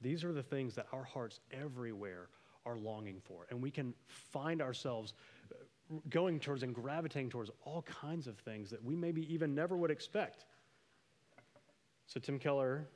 These 0.00 0.24
are 0.24 0.32
the 0.32 0.42
things 0.42 0.74
that 0.74 0.86
our 0.92 1.04
hearts 1.04 1.40
everywhere 1.50 2.28
are 2.66 2.76
longing 2.76 3.20
for. 3.24 3.46
And 3.50 3.62
we 3.62 3.70
can 3.70 3.94
find 4.06 4.62
ourselves 4.62 5.14
uh, 5.50 5.96
going 6.08 6.38
towards 6.40 6.62
and 6.62 6.74
gravitating 6.74 7.30
towards 7.30 7.50
all 7.64 7.82
kinds 7.82 8.26
of 8.26 8.38
things 8.38 8.70
that 8.70 8.82
we 8.82 8.94
maybe 8.94 9.32
even 9.32 9.54
never 9.54 9.76
would 9.76 9.90
expect. 9.90 10.44
So, 12.06 12.20
Tim 12.20 12.38
Keller 12.38 12.86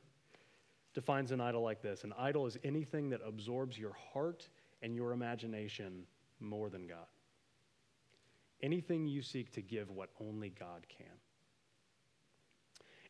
defines 0.94 1.30
an 1.30 1.40
idol 1.40 1.62
like 1.62 1.82
this 1.82 2.04
An 2.04 2.12
idol 2.18 2.46
is 2.46 2.58
anything 2.64 3.10
that 3.10 3.20
absorbs 3.24 3.78
your 3.78 3.92
heart 4.12 4.48
and 4.82 4.94
your 4.94 5.12
imagination 5.12 6.04
more 6.40 6.68
than 6.68 6.86
God. 6.86 7.06
Anything 8.62 9.06
you 9.06 9.22
seek 9.22 9.52
to 9.52 9.62
give 9.62 9.90
what 9.90 10.10
only 10.20 10.50
God 10.50 10.86
can. 10.88 11.06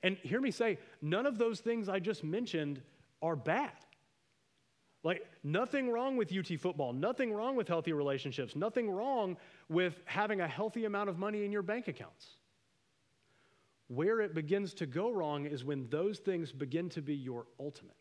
And 0.07 0.16
hear 0.19 0.40
me 0.40 0.53
say, 0.53 0.79
none 1.03 1.27
of 1.27 1.37
those 1.37 1.59
things 1.59 1.88
I 1.88 1.99
just 1.99 2.23
mentioned 2.23 2.81
are 3.21 3.35
bad. 3.35 3.73
Like, 5.03 5.27
nothing 5.42 5.90
wrong 5.90 6.16
with 6.16 6.33
UT 6.33 6.61
football, 6.61 6.92
nothing 6.92 7.33
wrong 7.33 7.57
with 7.57 7.66
healthy 7.66 7.92
relationships, 7.92 8.55
nothing 8.55 8.88
wrong 8.88 9.37
with 9.69 10.01
having 10.05 10.40
a 10.40 10.47
healthy 10.47 10.85
amount 10.85 11.09
of 11.11 11.19
money 11.19 11.45
in 11.45 11.51
your 11.51 11.62
bank 11.62 11.88
accounts. 11.88 12.37
Where 13.88 14.21
it 14.21 14.33
begins 14.33 14.75
to 14.75 14.87
go 14.87 15.11
wrong 15.11 15.45
is 15.45 15.64
when 15.64 15.88
those 15.88 16.21
things 16.21 16.53
begin 16.53 16.88
to 16.90 17.03
be 17.03 17.16
your 17.16 17.49
ultimate 17.59 17.97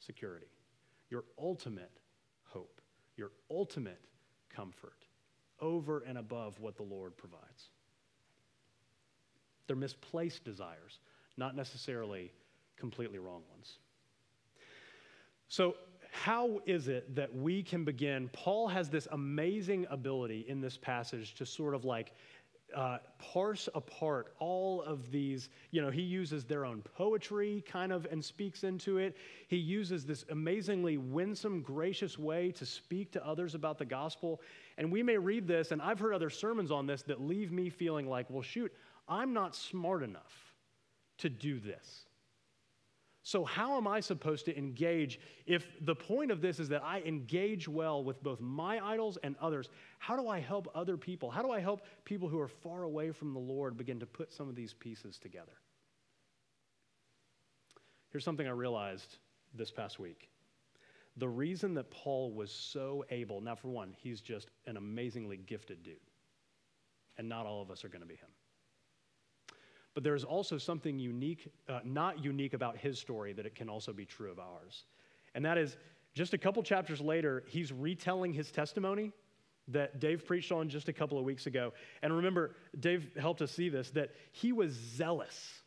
security, 0.00 0.52
your 1.08 1.24
ultimate 1.38 1.98
hope, 2.44 2.82
your 3.16 3.30
ultimate 3.50 4.04
comfort 4.50 5.06
over 5.60 6.00
and 6.00 6.18
above 6.18 6.60
what 6.60 6.76
the 6.76 6.82
Lord 6.82 7.16
provides. 7.16 7.70
They're 9.66 9.76
misplaced 9.76 10.44
desires, 10.44 11.00
not 11.36 11.56
necessarily 11.56 12.32
completely 12.76 13.18
wrong 13.18 13.42
ones. 13.50 13.78
So, 15.48 15.76
how 16.12 16.60
is 16.64 16.88
it 16.88 17.14
that 17.14 17.34
we 17.34 17.62
can 17.62 17.84
begin? 17.84 18.30
Paul 18.32 18.68
has 18.68 18.88
this 18.88 19.06
amazing 19.12 19.86
ability 19.90 20.46
in 20.48 20.60
this 20.60 20.76
passage 20.76 21.34
to 21.34 21.44
sort 21.44 21.74
of 21.74 21.84
like 21.84 22.14
uh, 22.74 22.98
parse 23.18 23.68
apart 23.74 24.34
all 24.38 24.82
of 24.82 25.10
these. 25.10 25.50
You 25.70 25.82
know, 25.82 25.90
he 25.90 26.02
uses 26.02 26.44
their 26.44 26.64
own 26.64 26.82
poetry 26.82 27.62
kind 27.66 27.92
of 27.92 28.06
and 28.10 28.24
speaks 28.24 28.64
into 28.64 28.98
it. 28.98 29.16
He 29.48 29.56
uses 29.56 30.04
this 30.04 30.24
amazingly 30.30 30.96
winsome, 30.96 31.62
gracious 31.62 32.18
way 32.18 32.50
to 32.52 32.66
speak 32.66 33.12
to 33.12 33.26
others 33.26 33.54
about 33.54 33.78
the 33.78 33.84
gospel. 33.84 34.40
And 34.78 34.90
we 34.90 35.02
may 35.02 35.18
read 35.18 35.46
this, 35.46 35.70
and 35.70 35.80
I've 35.80 35.98
heard 35.98 36.14
other 36.14 36.30
sermons 36.30 36.70
on 36.70 36.86
this 36.86 37.02
that 37.02 37.20
leave 37.20 37.52
me 37.52 37.70
feeling 37.70 38.08
like, 38.08 38.28
well, 38.30 38.42
shoot, 38.42 38.72
I'm 39.08 39.32
not 39.32 39.54
smart 39.54 40.02
enough 40.02 40.54
to 41.18 41.28
do 41.28 41.58
this. 41.58 42.06
So, 43.22 43.44
how 43.44 43.76
am 43.76 43.88
I 43.88 43.98
supposed 43.98 44.44
to 44.44 44.56
engage 44.56 45.18
if 45.46 45.66
the 45.84 45.96
point 45.96 46.30
of 46.30 46.40
this 46.40 46.60
is 46.60 46.68
that 46.68 46.84
I 46.84 47.00
engage 47.00 47.66
well 47.66 48.04
with 48.04 48.22
both 48.22 48.40
my 48.40 48.78
idols 48.78 49.18
and 49.24 49.34
others? 49.40 49.68
How 49.98 50.14
do 50.14 50.28
I 50.28 50.38
help 50.38 50.70
other 50.76 50.96
people? 50.96 51.28
How 51.28 51.42
do 51.42 51.50
I 51.50 51.58
help 51.58 51.82
people 52.04 52.28
who 52.28 52.38
are 52.38 52.46
far 52.46 52.84
away 52.84 53.10
from 53.10 53.32
the 53.32 53.40
Lord 53.40 53.76
begin 53.76 53.98
to 53.98 54.06
put 54.06 54.32
some 54.32 54.48
of 54.48 54.54
these 54.54 54.74
pieces 54.74 55.18
together? 55.18 55.54
Here's 58.10 58.22
something 58.24 58.46
I 58.46 58.52
realized 58.52 59.16
this 59.54 59.72
past 59.72 59.98
week. 59.98 60.28
The 61.16 61.28
reason 61.28 61.74
that 61.74 61.90
Paul 61.90 62.32
was 62.32 62.52
so 62.52 63.04
able, 63.10 63.40
now, 63.40 63.56
for 63.56 63.68
one, 63.70 63.92
he's 63.98 64.20
just 64.20 64.50
an 64.66 64.76
amazingly 64.76 65.38
gifted 65.38 65.82
dude, 65.82 65.96
and 67.18 67.28
not 67.28 67.44
all 67.44 67.60
of 67.60 67.72
us 67.72 67.84
are 67.84 67.88
going 67.88 68.02
to 68.02 68.06
be 68.06 68.14
him. 68.14 68.30
But 69.96 70.04
there's 70.04 70.24
also 70.24 70.58
something 70.58 70.98
unique, 70.98 71.50
uh, 71.70 71.80
not 71.82 72.22
unique 72.22 72.52
about 72.52 72.76
his 72.76 72.98
story, 72.98 73.32
that 73.32 73.46
it 73.46 73.54
can 73.54 73.70
also 73.70 73.94
be 73.94 74.04
true 74.04 74.30
of 74.30 74.38
ours. 74.38 74.84
And 75.34 75.42
that 75.46 75.56
is 75.56 75.78
just 76.12 76.34
a 76.34 76.38
couple 76.38 76.62
chapters 76.62 77.00
later, 77.00 77.44
he's 77.46 77.72
retelling 77.72 78.34
his 78.34 78.50
testimony 78.50 79.14
that 79.68 79.98
Dave 79.98 80.26
preached 80.26 80.52
on 80.52 80.68
just 80.68 80.90
a 80.90 80.92
couple 80.92 81.18
of 81.18 81.24
weeks 81.24 81.46
ago. 81.46 81.72
And 82.02 82.14
remember, 82.14 82.56
Dave 82.78 83.08
helped 83.18 83.40
us 83.40 83.50
see 83.50 83.70
this 83.70 83.88
that 83.92 84.10
he 84.32 84.52
was 84.52 84.72
zealous 84.72 85.62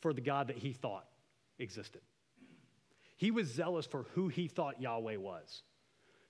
for 0.00 0.14
the 0.14 0.22
God 0.22 0.48
that 0.48 0.56
he 0.56 0.72
thought 0.72 1.04
existed. 1.58 2.00
He 3.18 3.30
was 3.30 3.48
zealous 3.48 3.84
for 3.84 4.04
who 4.14 4.28
he 4.28 4.48
thought 4.48 4.80
Yahweh 4.80 5.18
was, 5.18 5.60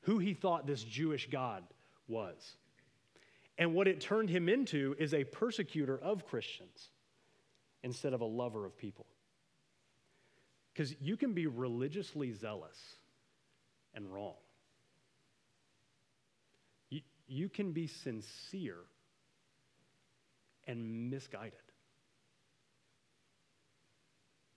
who 0.01 0.19
he 0.19 0.35
thought 0.35 0.67
this 0.67 0.83
Jewish 0.83 1.31
God 1.31 1.63
was. 2.09 2.57
And 3.61 3.75
what 3.75 3.87
it 3.87 4.01
turned 4.01 4.31
him 4.31 4.49
into 4.49 4.97
is 4.99 5.13
a 5.13 5.23
persecutor 5.23 5.99
of 5.99 6.27
Christians 6.27 6.89
instead 7.83 8.15
of 8.15 8.23
a 8.23 8.25
lover 8.25 8.65
of 8.65 8.77
people. 8.77 9.05
Because 10.73 10.95
you 10.99 11.19
can 11.19 11.35
be 11.35 11.47
religiously 11.47 12.33
zealous 12.33 12.79
and 13.95 14.11
wrong. 14.11 14.33
You, 16.89 17.03
you 17.29 17.51
can 17.51 17.73
be 17.73 17.87
sincere 17.87 18.79
and 20.67 21.11
misguided. 21.11 21.53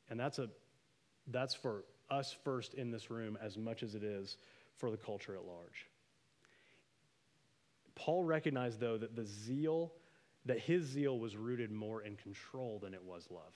And 0.09 0.17
that's, 0.17 0.39
a, 0.39 0.47
that's 1.27 1.53
for 1.53 1.83
us 2.09 2.33
first 2.45 2.73
in 2.73 2.89
this 2.89 3.11
room 3.11 3.37
as 3.43 3.57
much 3.57 3.83
as 3.83 3.95
it 3.95 4.03
is 4.03 4.37
for 4.77 4.89
the 4.89 4.97
culture 4.97 5.35
at 5.35 5.43
large. 5.45 5.87
Paul 7.95 8.23
recognized, 8.23 8.79
though, 8.79 8.97
that 8.97 9.15
the 9.15 9.25
zeal, 9.25 9.93
that 10.45 10.59
his 10.59 10.85
zeal 10.85 11.19
was 11.19 11.35
rooted 11.35 11.71
more 11.71 12.01
in 12.01 12.15
control 12.15 12.79
than 12.79 12.93
it 12.93 13.03
was 13.03 13.27
love. 13.29 13.53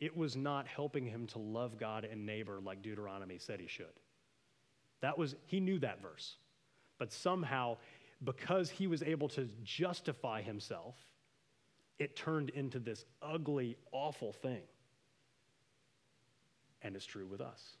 It 0.00 0.16
was 0.16 0.36
not 0.36 0.66
helping 0.66 1.06
him 1.06 1.26
to 1.28 1.38
love 1.38 1.78
God 1.78 2.04
and 2.04 2.26
neighbor 2.26 2.60
like 2.60 2.82
Deuteronomy 2.82 3.38
said 3.38 3.60
he 3.60 3.68
should. 3.68 4.00
That 5.00 5.16
was, 5.16 5.36
he 5.46 5.60
knew 5.60 5.78
that 5.78 6.02
verse. 6.02 6.36
But 6.98 7.12
somehow, 7.12 7.76
because 8.24 8.70
he 8.70 8.86
was 8.86 9.02
able 9.02 9.28
to 9.30 9.48
justify 9.62 10.42
himself, 10.42 10.96
it 11.98 12.16
turned 12.16 12.50
into 12.50 12.78
this 12.78 13.04
ugly, 13.22 13.76
awful 13.92 14.32
thing. 14.32 14.62
And 16.82 16.96
it's 16.96 17.06
true 17.06 17.26
with 17.26 17.40
us 17.40 17.76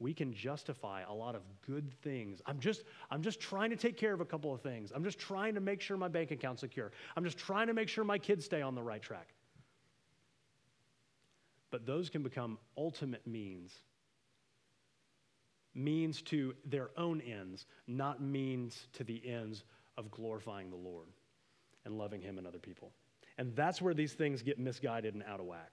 we 0.00 0.12
can 0.12 0.32
justify 0.32 1.02
a 1.08 1.12
lot 1.12 1.34
of 1.34 1.42
good 1.66 1.92
things. 2.02 2.42
I'm 2.46 2.58
just, 2.58 2.82
I'm 3.10 3.22
just 3.22 3.40
trying 3.40 3.70
to 3.70 3.76
take 3.76 3.96
care 3.96 4.12
of 4.12 4.20
a 4.20 4.24
couple 4.24 4.52
of 4.52 4.60
things. 4.60 4.92
I'm 4.94 5.04
just 5.04 5.18
trying 5.18 5.54
to 5.54 5.60
make 5.60 5.80
sure 5.80 5.96
my 5.96 6.08
bank 6.08 6.30
account's 6.30 6.60
secure. 6.60 6.90
I'm 7.16 7.24
just 7.24 7.38
trying 7.38 7.68
to 7.68 7.74
make 7.74 7.88
sure 7.88 8.04
my 8.04 8.18
kids 8.18 8.44
stay 8.44 8.60
on 8.60 8.74
the 8.74 8.82
right 8.82 9.00
track. 9.00 9.28
But 11.70 11.86
those 11.86 12.10
can 12.10 12.22
become 12.22 12.58
ultimate 12.76 13.26
means. 13.26 13.72
Means 15.74 16.22
to 16.22 16.54
their 16.64 16.90
own 16.96 17.20
ends, 17.20 17.66
not 17.86 18.22
means 18.22 18.86
to 18.92 19.04
the 19.04 19.22
ends 19.28 19.64
of 19.96 20.10
glorifying 20.10 20.70
the 20.70 20.76
Lord 20.76 21.08
and 21.84 21.98
loving 21.98 22.20
Him 22.20 22.38
and 22.38 22.46
other 22.46 22.58
people. 22.58 22.92
And 23.38 23.54
that's 23.56 23.82
where 23.82 23.94
these 23.94 24.12
things 24.12 24.42
get 24.42 24.58
misguided 24.58 25.14
and 25.14 25.22
out 25.24 25.40
of 25.40 25.46
whack. 25.46 25.72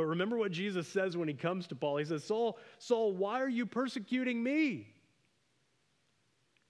But 0.00 0.06
remember 0.06 0.38
what 0.38 0.50
Jesus 0.50 0.88
says 0.88 1.14
when 1.14 1.28
he 1.28 1.34
comes 1.34 1.66
to 1.66 1.74
Paul. 1.74 1.98
He 1.98 2.06
says, 2.06 2.24
Saul, 2.24 2.56
Saul, 2.78 3.12
why 3.12 3.42
are 3.42 3.48
you 3.50 3.66
persecuting 3.66 4.42
me? 4.42 4.94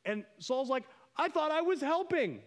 And 0.05 0.25
Saul's 0.41 0.69
like, 0.69 0.83
I 1.17 1.29
thought 1.29 1.53
I 1.53 1.61
was 1.61 1.81
helping. 1.81 2.41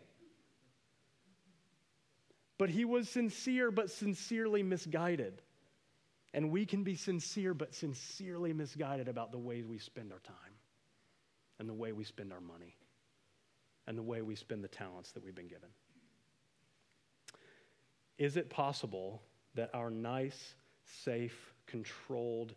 But 2.58 2.70
he 2.70 2.84
was 2.84 3.08
sincere, 3.08 3.72
but 3.72 3.92
sincerely 3.92 4.62
misguided. 4.62 5.42
And 6.34 6.52
we 6.52 6.66
can 6.66 6.84
be 6.84 6.96
sincere, 6.98 7.54
but 7.54 7.74
sincerely 7.74 8.52
misguided 8.52 9.08
about 9.08 9.32
the 9.32 9.40
ways 9.40 9.66
we 9.66 9.78
spend 9.78 10.12
our 10.12 10.20
time 10.20 10.36
and 11.60 11.70
the 11.70 11.74
way 11.74 11.94
we 11.94 12.04
spend 12.04 12.34
our 12.34 12.42
money 12.42 12.76
and 13.88 13.98
the 13.98 14.04
way 14.04 14.22
we 14.22 14.36
spend 14.36 14.62
the 14.62 14.68
talents 14.68 15.14
that 15.14 15.24
we've 15.24 15.34
been 15.34 15.48
given. 15.48 15.70
Is 18.18 18.36
it 18.36 18.50
possible 18.50 19.22
that 19.56 19.70
our 19.74 19.90
nice, 19.90 20.56
safe, 21.04 21.54
controlled, 21.68 22.56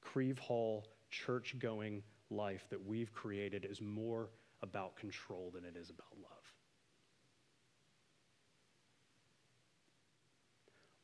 Crieve 0.00 0.38
Hall 0.38 0.84
church 1.10 1.54
going 1.58 2.02
life 2.30 2.64
that 2.70 2.84
we've 2.84 3.12
created 3.12 3.66
is 3.68 3.80
more 3.80 4.30
about 4.62 4.96
control 4.96 5.50
than 5.54 5.64
it 5.64 5.76
is 5.76 5.90
about 5.90 6.06
love. 6.22 6.32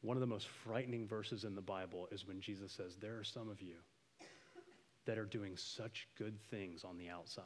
One 0.00 0.16
of 0.16 0.20
the 0.20 0.26
most 0.26 0.46
frightening 0.64 1.06
verses 1.06 1.44
in 1.44 1.54
the 1.54 1.60
Bible 1.60 2.08
is 2.12 2.26
when 2.26 2.40
Jesus 2.40 2.72
says, 2.72 2.96
There 2.96 3.18
are 3.18 3.24
some 3.24 3.50
of 3.50 3.60
you 3.60 3.74
that 5.06 5.18
are 5.18 5.24
doing 5.24 5.56
such 5.56 6.08
good 6.16 6.40
things 6.50 6.84
on 6.84 6.96
the 6.98 7.08
outside, 7.08 7.44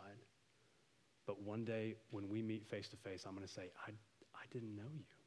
but 1.26 1.40
one 1.40 1.64
day 1.64 1.96
when 2.10 2.28
we 2.28 2.42
meet 2.42 2.66
face 2.66 2.88
to 2.88 2.96
face, 2.96 3.24
I'm 3.26 3.34
going 3.34 3.46
to 3.46 3.52
say, 3.52 3.70
I, 3.86 3.90
I 4.34 4.44
didn't 4.52 4.76
know 4.76 4.90
you. 4.94 5.21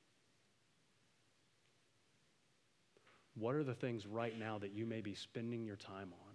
What 3.37 3.55
are 3.55 3.63
the 3.63 3.73
things 3.73 4.05
right 4.05 4.37
now 4.37 4.57
that 4.59 4.73
you 4.73 4.85
may 4.85 5.01
be 5.01 5.13
spending 5.13 5.65
your 5.65 5.75
time 5.75 6.13
on 6.13 6.33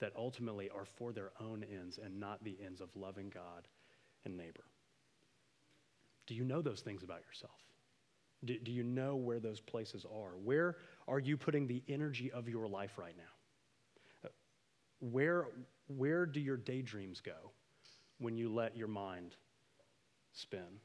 that 0.00 0.12
ultimately 0.16 0.70
are 0.70 0.84
for 0.84 1.12
their 1.12 1.32
own 1.40 1.64
ends 1.64 1.98
and 2.02 2.20
not 2.20 2.42
the 2.44 2.56
ends 2.64 2.80
of 2.80 2.88
loving 2.94 3.30
God 3.30 3.66
and 4.24 4.36
neighbor? 4.36 4.64
Do 6.26 6.34
you 6.34 6.44
know 6.44 6.62
those 6.62 6.80
things 6.80 7.02
about 7.02 7.20
yourself? 7.26 7.58
Do, 8.44 8.58
do 8.58 8.70
you 8.70 8.82
know 8.82 9.16
where 9.16 9.40
those 9.40 9.60
places 9.60 10.04
are? 10.04 10.32
Where 10.42 10.76
are 11.08 11.18
you 11.18 11.36
putting 11.36 11.66
the 11.66 11.82
energy 11.88 12.30
of 12.30 12.48
your 12.48 12.68
life 12.68 12.92
right 12.96 13.16
now? 13.16 14.30
Where, 15.00 15.48
where 15.88 16.24
do 16.26 16.40
your 16.40 16.56
daydreams 16.56 17.20
go 17.20 17.52
when 18.18 18.36
you 18.36 18.52
let 18.52 18.76
your 18.76 18.88
mind 18.88 19.34
spin? 20.32 20.80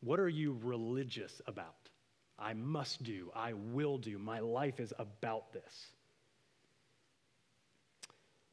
What 0.00 0.18
are 0.18 0.28
you 0.28 0.58
religious 0.62 1.40
about? 1.46 1.90
I 2.38 2.54
must 2.54 3.02
do, 3.02 3.30
I 3.34 3.52
will 3.52 3.98
do. 3.98 4.18
My 4.18 4.40
life 4.40 4.80
is 4.80 4.92
about 4.98 5.52
this. 5.52 5.92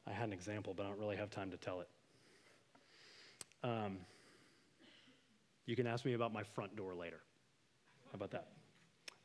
I 0.06 0.12
had 0.12 0.28
an 0.28 0.32
example, 0.32 0.74
but 0.76 0.86
I 0.86 0.88
don't 0.88 0.98
really 0.98 1.16
have 1.16 1.30
time 1.30 1.50
to 1.50 1.56
tell 1.56 1.80
it. 1.80 1.88
Um, 3.62 3.98
you 5.66 5.76
can 5.76 5.86
ask 5.86 6.04
me 6.04 6.14
about 6.14 6.32
my 6.32 6.42
front 6.42 6.76
door 6.76 6.94
later. 6.94 7.20
How 8.10 8.16
about 8.16 8.30
that? 8.32 8.48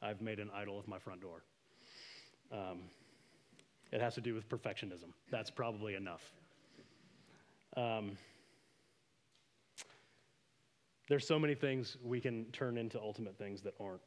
I've 0.01 0.21
made 0.21 0.39
an 0.39 0.49
idol 0.53 0.77
of 0.77 0.87
my 0.87 0.99
front 0.99 1.21
door. 1.21 1.43
Um, 2.51 2.81
It 3.91 4.01
has 4.01 4.15
to 4.15 4.21
do 4.21 4.33
with 4.33 4.49
perfectionism. 4.49 5.13
That's 5.31 5.49
probably 5.49 5.95
enough. 5.95 6.33
Um, 7.77 8.17
there's 11.07 11.25
so 11.25 11.39
many 11.39 11.55
things 11.55 11.97
we 12.03 12.19
can 12.19 12.45
turn 12.51 12.77
into 12.77 12.99
ultimate 12.99 13.37
things 13.37 13.61
that 13.61 13.73
aren't. 13.79 14.01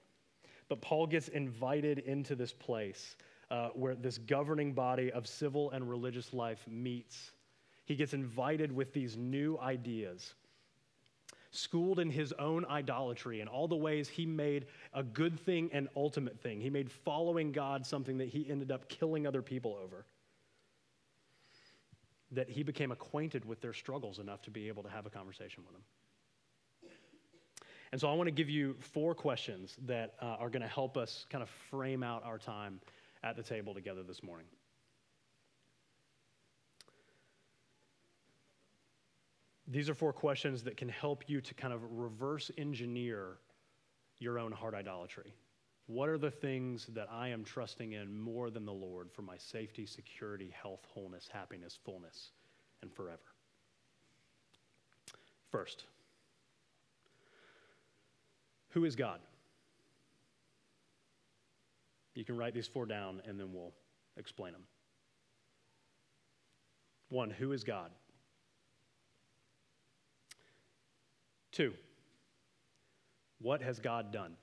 But 0.68 0.80
Paul 0.80 1.06
gets 1.06 1.28
invited 1.28 2.00
into 2.00 2.34
this 2.34 2.52
place 2.52 3.16
uh, 3.50 3.68
where 3.68 3.94
this 3.94 4.18
governing 4.18 4.72
body 4.72 5.10
of 5.10 5.26
civil 5.26 5.70
and 5.70 5.88
religious 5.88 6.32
life 6.32 6.64
meets. 6.68 7.32
He 7.84 7.96
gets 7.96 8.12
invited 8.12 8.70
with 8.70 8.92
these 8.92 9.16
new 9.16 9.58
ideas, 9.58 10.34
schooled 11.50 11.98
in 11.98 12.10
his 12.10 12.32
own 12.34 12.66
idolatry 12.66 13.40
and 13.40 13.48
all 13.48 13.66
the 13.66 13.76
ways 13.76 14.08
he 14.08 14.26
made 14.26 14.66
a 14.92 15.02
good 15.02 15.40
thing 15.40 15.70
an 15.72 15.88
ultimate 15.96 16.38
thing. 16.38 16.60
He 16.60 16.68
made 16.68 16.90
following 16.90 17.50
God 17.50 17.86
something 17.86 18.18
that 18.18 18.28
he 18.28 18.48
ended 18.50 18.70
up 18.70 18.90
killing 18.90 19.26
other 19.26 19.40
people 19.40 19.78
over. 19.82 20.04
That 22.32 22.50
he 22.50 22.62
became 22.62 22.92
acquainted 22.92 23.46
with 23.46 23.62
their 23.62 23.72
struggles 23.72 24.18
enough 24.18 24.42
to 24.42 24.50
be 24.50 24.68
able 24.68 24.82
to 24.82 24.90
have 24.90 25.06
a 25.06 25.10
conversation 25.10 25.62
with 25.64 25.72
them. 25.72 25.82
And 27.92 28.00
so 28.00 28.08
I 28.08 28.14
want 28.14 28.26
to 28.26 28.32
give 28.32 28.50
you 28.50 28.76
four 28.80 29.14
questions 29.14 29.76
that 29.86 30.14
uh, 30.20 30.36
are 30.38 30.50
going 30.50 30.62
to 30.62 30.68
help 30.68 30.96
us 30.96 31.26
kind 31.30 31.42
of 31.42 31.48
frame 31.70 32.02
out 32.02 32.22
our 32.24 32.38
time 32.38 32.80
at 33.22 33.36
the 33.36 33.42
table 33.42 33.74
together 33.74 34.02
this 34.02 34.22
morning. 34.22 34.46
These 39.66 39.90
are 39.90 39.94
four 39.94 40.12
questions 40.12 40.62
that 40.62 40.76
can 40.76 40.88
help 40.88 41.28
you 41.28 41.40
to 41.42 41.54
kind 41.54 41.74
of 41.74 41.82
reverse 41.90 42.50
engineer 42.56 43.36
your 44.18 44.38
own 44.38 44.52
heart 44.52 44.74
idolatry. 44.74 45.34
What 45.86 46.08
are 46.08 46.18
the 46.18 46.30
things 46.30 46.86
that 46.94 47.08
I 47.10 47.28
am 47.28 47.44
trusting 47.44 47.92
in 47.92 48.18
more 48.18 48.50
than 48.50 48.66
the 48.66 48.72
Lord 48.72 49.10
for 49.10 49.22
my 49.22 49.36
safety, 49.38 49.86
security, 49.86 50.52
health, 50.60 50.80
wholeness, 50.86 51.28
happiness, 51.32 51.78
fullness, 51.84 52.30
and 52.82 52.92
forever? 52.92 53.18
First, 55.50 55.84
who 58.70 58.84
is 58.84 58.96
God? 58.96 59.20
You 62.14 62.24
can 62.24 62.36
write 62.36 62.54
these 62.54 62.66
four 62.66 62.84
down 62.84 63.22
and 63.26 63.38
then 63.38 63.52
we'll 63.52 63.72
explain 64.16 64.52
them. 64.52 64.64
One, 67.10 67.30
who 67.30 67.52
is 67.52 67.64
God? 67.64 67.90
Two, 71.52 71.72
what 73.40 73.62
has 73.62 73.80
God 73.80 74.12
done? 74.12 74.36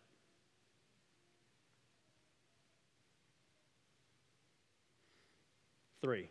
Three, 6.02 6.30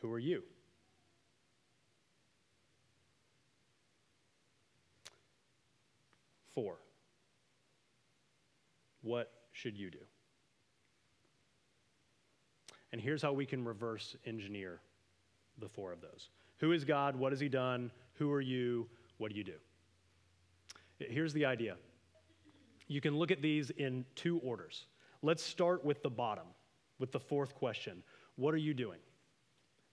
who 0.00 0.12
are 0.12 0.18
you? 0.18 0.42
Four, 6.56 6.78
what 9.02 9.30
should 9.52 9.76
you 9.76 9.90
do? 9.90 9.98
And 12.92 13.00
here's 13.00 13.20
how 13.20 13.34
we 13.34 13.44
can 13.44 13.62
reverse 13.62 14.16
engineer 14.24 14.80
the 15.58 15.68
four 15.68 15.92
of 15.92 16.00
those 16.00 16.30
Who 16.60 16.72
is 16.72 16.82
God? 16.82 17.14
What 17.14 17.32
has 17.32 17.40
He 17.40 17.50
done? 17.50 17.90
Who 18.14 18.32
are 18.32 18.40
you? 18.40 18.88
What 19.18 19.30
do 19.30 19.36
you 19.36 19.44
do? 19.44 19.58
Here's 20.98 21.34
the 21.34 21.44
idea 21.44 21.76
you 22.88 23.02
can 23.02 23.18
look 23.18 23.30
at 23.30 23.42
these 23.42 23.68
in 23.68 24.06
two 24.14 24.38
orders. 24.38 24.86
Let's 25.20 25.42
start 25.42 25.84
with 25.84 26.02
the 26.02 26.08
bottom, 26.08 26.46
with 26.98 27.12
the 27.12 27.20
fourth 27.20 27.54
question 27.54 28.02
What 28.36 28.54
are 28.54 28.58
you 28.58 28.72
doing? 28.72 29.00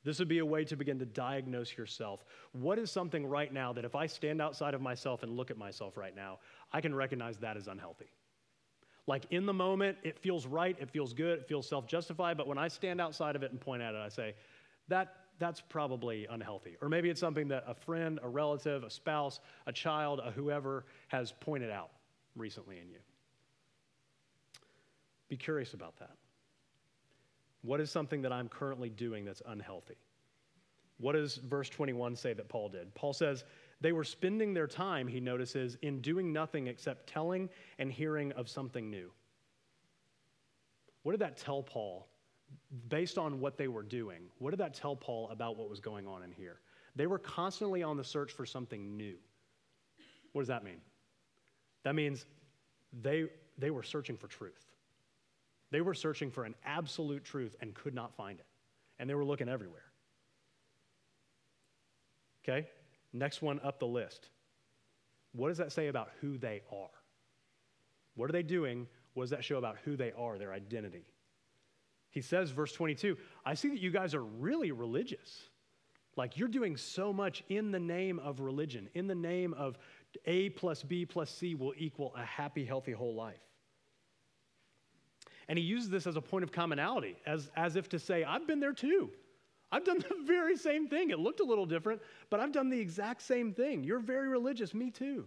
This 0.04 0.20
would 0.20 0.28
be 0.28 0.40
a 0.40 0.46
way 0.46 0.66
to 0.66 0.76
begin 0.76 1.00
to 1.00 1.06
diagnose 1.06 1.78
yourself. 1.78 2.26
What 2.52 2.78
is 2.78 2.92
something 2.92 3.26
right 3.26 3.52
now 3.54 3.72
that 3.74 3.86
if 3.86 3.96
I 3.96 4.06
stand 4.06 4.42
outside 4.42 4.74
of 4.74 4.82
myself 4.82 5.24
and 5.24 5.38
look 5.38 5.50
at 5.50 5.58
myself 5.58 5.96
right 5.96 6.16
now, 6.16 6.40
I 6.72 6.82
can 6.82 6.94
recognize 6.94 7.38
that 7.40 7.56
as 7.56 7.68
unhealthy? 7.68 8.12
Like 9.08 9.26
in 9.32 9.46
the 9.46 9.54
moment, 9.54 9.98
it 10.04 10.20
feels 10.20 10.46
right, 10.46 10.76
it 10.80 10.90
feels 10.90 11.14
good, 11.14 11.40
it 11.40 11.48
feels 11.48 11.68
self 11.68 11.88
justified, 11.88 12.38
but 12.38 12.48
when 12.48 12.58
I 12.58 12.68
stand 12.68 13.02
outside 13.02 13.36
of 13.36 13.44
it 13.44 13.52
and 13.52 13.60
point 13.60 13.82
at 13.82 13.96
it, 13.96 13.98
I 13.98 14.10
say, 14.10 14.36
that, 14.90 15.16
that's 15.40 15.62
probably 15.62 16.28
unhealthy. 16.30 16.78
Or 16.82 16.90
maybe 16.90 17.10
it's 17.10 17.20
something 17.20 17.48
that 17.50 17.64
a 17.68 17.74
friend, 17.74 18.20
a 18.24 18.30
relative, 18.30 18.84
a 18.84 18.90
spouse, 18.90 19.40
a 19.68 19.74
child, 19.74 20.22
a 20.24 20.32
whoever 20.32 20.86
has 21.08 21.34
pointed 21.40 21.70
out 21.70 21.92
recently 22.36 22.80
in 22.80 22.90
you. 22.90 23.00
Be 25.30 25.38
curious 25.38 25.74
about 25.74 25.98
that. 25.98 26.12
What 27.64 27.80
is 27.80 27.90
something 27.90 28.22
that 28.22 28.32
I'm 28.32 28.50
currently 28.50 28.90
doing 28.90 29.26
that's 29.26 29.42
unhealthy? 29.46 29.96
What 31.00 31.14
does 31.14 31.38
verse 31.38 31.70
21 31.70 32.16
say 32.16 32.34
that 32.34 32.48
Paul 32.48 32.70
did? 32.70 32.94
Paul 32.94 33.14
says, 33.14 33.44
they 33.82 33.92
were 33.92 34.04
spending 34.04 34.54
their 34.54 34.68
time, 34.68 35.08
he 35.08 35.20
notices, 35.20 35.78
in 35.82 36.00
doing 36.02 36.32
nothing 36.32 36.68
except 36.68 37.08
telling 37.08 37.50
and 37.80 37.92
hearing 37.92 38.32
of 38.34 38.48
something 38.48 38.90
new. 38.90 39.12
What 41.04 41.14
did 41.14 41.22
that 41.22 41.38
tell 41.38 41.64
Paul 41.64 42.08
based 42.88 43.18
on 43.18 43.40
what 43.40 43.58
they 43.58 43.68
were 43.68 43.84
doing? 43.84 44.30
What 44.40 44.52
did 44.52 44.60
that 44.60 44.74
tell 44.74 44.96
Paul 44.96 45.30
about 45.30 45.58
what 45.58 45.70
was 45.70 45.80
going 45.80 46.08
on 46.08 46.24
in 46.24 46.32
here? 46.32 46.60
They 46.96 47.08
were 47.08 47.20
constantly 47.20 47.82
on 47.84 47.98
the 47.98 48.04
search 48.04 48.32
for 48.32 48.46
something 48.46 48.96
new. 48.96 49.16
What 50.32 50.42
does 50.42 50.50
that 50.50 50.64
mean? 50.64 50.82
That 51.84 51.96
means 51.96 52.26
they, 53.02 53.26
they 53.58 53.72
were 53.72 53.84
searching 53.84 54.16
for 54.16 54.28
truth. 54.28 54.73
They 55.74 55.82
were 55.82 55.96
searching 55.96 56.30
for 56.30 56.46
an 56.46 56.54
absolute 56.64 57.26
truth 57.26 57.56
and 57.60 57.74
could 57.74 57.96
not 57.96 58.16
find 58.16 58.40
it. 58.40 58.46
And 59.00 59.10
they 59.10 59.16
were 59.16 59.26
looking 59.26 59.50
everywhere. 59.50 59.92
Okay? 62.44 62.68
Next 63.12 63.42
one 63.42 63.60
up 63.64 63.80
the 63.80 63.88
list. 63.88 64.30
What 65.32 65.48
does 65.48 65.58
that 65.58 65.72
say 65.72 65.88
about 65.88 66.12
who 66.22 66.38
they 66.38 66.62
are? 66.72 66.92
What 68.14 68.30
are 68.30 68.34
they 68.34 68.44
doing? 68.44 68.86
What 69.16 69.24
does 69.24 69.30
that 69.32 69.44
show 69.44 69.58
about 69.58 69.78
who 69.84 69.96
they 69.96 70.12
are, 70.12 70.38
their 70.38 70.54
identity? 70.54 71.08
He 72.12 72.22
says, 72.22 72.52
verse 72.52 72.72
22, 72.74 73.18
I 73.44 73.56
see 73.56 73.70
that 73.70 73.80
you 73.80 73.90
guys 73.90 74.14
are 74.14 74.24
really 74.24 74.72
religious. 74.72 75.50
Like 76.16 76.38
you're 76.38 76.50
doing 76.50 76.78
so 76.78 77.12
much 77.12 77.44
in 77.50 77.72
the 77.72 77.80
name 77.80 78.20
of 78.20 78.42
religion, 78.42 78.90
in 78.94 79.08
the 79.08 79.16
name 79.16 79.56
of 79.56 79.80
A 80.28 80.50
plus 80.50 80.84
B 80.84 81.04
plus 81.08 81.32
C 81.32 81.56
will 81.56 81.74
equal 81.76 82.14
a 82.16 82.24
happy, 82.24 82.64
healthy 82.64 82.92
whole 82.92 83.16
life. 83.16 83.42
And 85.48 85.58
he 85.58 85.66
uses 85.66 85.90
this 85.90 86.08
as 86.08 86.16
a 86.16 86.22
point 86.22 86.44
of 86.44 86.52
commonality, 86.52 87.18
as, 87.26 87.50
as 87.56 87.76
if 87.76 87.90
to 87.90 88.00
say, 88.00 88.24
I've 88.24 88.48
been 88.48 88.60
there 88.60 88.74
too. 88.74 89.10
I've 89.72 89.84
done 89.84 90.00
the 90.10 90.24
very 90.26 90.56
same 90.56 90.88
thing. 90.88 91.10
It 91.10 91.20
looked 91.20 91.40
a 91.40 91.44
little 91.44 91.66
different, 91.66 92.02
but 92.30 92.40
I've 92.40 92.52
done 92.52 92.70
the 92.70 92.80
exact 92.80 93.22
same 93.22 93.54
thing. 93.54 93.84
You're 93.84 94.00
very 94.00 94.28
religious, 94.28 94.74
me 94.74 94.92
too. 94.92 95.26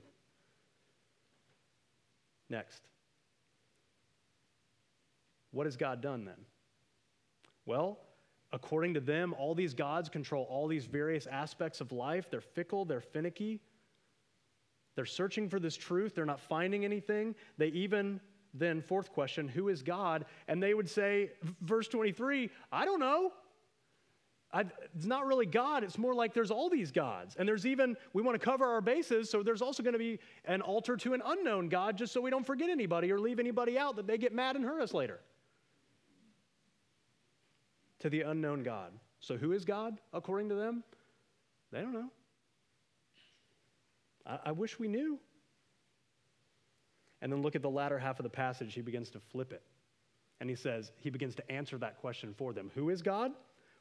Next. 2.49 2.83
What 5.51 5.67
has 5.67 5.77
God 5.77 6.01
done 6.01 6.25
then? 6.25 6.45
Well, 7.65 7.99
according 8.53 8.95
to 8.95 9.01
them, 9.01 9.35
all 9.39 9.55
these 9.55 9.75
gods 9.75 10.09
control 10.09 10.47
all 10.49 10.69
these 10.69 10.87
various 10.87 11.27
aspects 11.27 11.81
of 11.81 11.93
life. 11.93 12.31
They're 12.31 12.41
fickle, 12.41 12.85
they're 12.85 13.01
finicky. 13.01 13.61
They're 14.95 15.05
searching 15.05 15.49
for 15.49 15.61
this 15.61 15.77
truth, 15.77 16.15
they're 16.15 16.25
not 16.25 16.41
finding 16.41 16.85
anything. 16.85 17.35
They 17.59 17.69
even, 17.69 18.21
then, 18.59 18.81
fourth 18.81 19.13
question, 19.13 19.49
who 19.49 19.69
is 19.69 19.83
God? 19.83 20.25
And 20.49 20.63
they 20.63 20.75
would 20.75 20.89
say, 20.89 21.31
verse 21.61 21.89
23, 21.89 22.51
I 22.73 22.85
don't 22.85 23.01
know. 23.01 23.33
I, 24.53 24.65
it's 24.95 25.07
not 25.07 25.27
really 25.27 25.47
God. 25.47 25.85
It's 25.85 25.99
more 25.99 26.15
like 26.15 26.33
there's 26.33 26.51
all 26.51 26.71
these 26.71 26.93
gods. 26.93 27.37
And 27.37 27.49
there's 27.49 27.67
even, 27.67 27.97
we 28.13 28.23
want 28.23 28.41
to 28.41 28.45
cover 28.45 28.65
our 28.65 28.81
bases, 28.81 29.29
so 29.29 29.43
there's 29.43 29.61
also 29.61 29.83
going 29.83 29.93
to 29.93 29.99
be 29.99 30.19
an 30.45 30.63
altar 30.63 30.97
to 30.97 31.15
an 31.15 31.23
unknown 31.25 31.69
God 31.69 31.99
just 31.99 32.13
so 32.13 32.21
we 32.21 32.31
don't 32.31 32.47
forget 32.47 32.71
anybody 32.71 33.11
or 33.13 33.19
leave 33.19 33.39
anybody 33.39 33.79
out 33.79 33.97
that 33.97 34.07
they 34.07 34.19
get 34.19 34.33
mad 34.33 34.57
and 34.57 34.65
hurt 34.65 34.81
us 34.81 34.95
later. 34.95 35.21
To 38.01 38.11
the 38.11 38.23
unknown 38.23 38.63
God. 38.63 38.93
So 39.21 39.37
who 39.37 39.53
is 39.53 39.65
God 39.65 39.99
according 40.13 40.49
to 40.51 40.55
them? 40.55 40.85
They 41.73 41.81
don't 41.81 41.95
know. 41.95 42.11
I, 44.25 44.39
I 44.47 44.53
wish 44.53 44.79
we 44.79 44.89
knew. 44.89 45.19
And 47.23 47.33
then 47.33 47.43
look 47.43 47.57
at 47.57 47.63
the 47.63 47.71
latter 47.71 47.99
half 47.99 48.19
of 48.19 48.25
the 48.25 48.31
passage. 48.31 48.75
He 48.75 48.83
begins 48.83 49.11
to 49.11 49.21
flip 49.21 49.53
it. 49.53 49.63
And 50.41 50.51
he 50.51 50.57
says, 50.57 50.93
he 50.99 51.11
begins 51.11 51.35
to 51.37 51.51
answer 51.51 51.79
that 51.79 51.99
question 51.99 52.35
for 52.37 52.53
them 52.53 52.71
Who 52.75 52.91
is 52.91 53.03
God? 53.03 53.33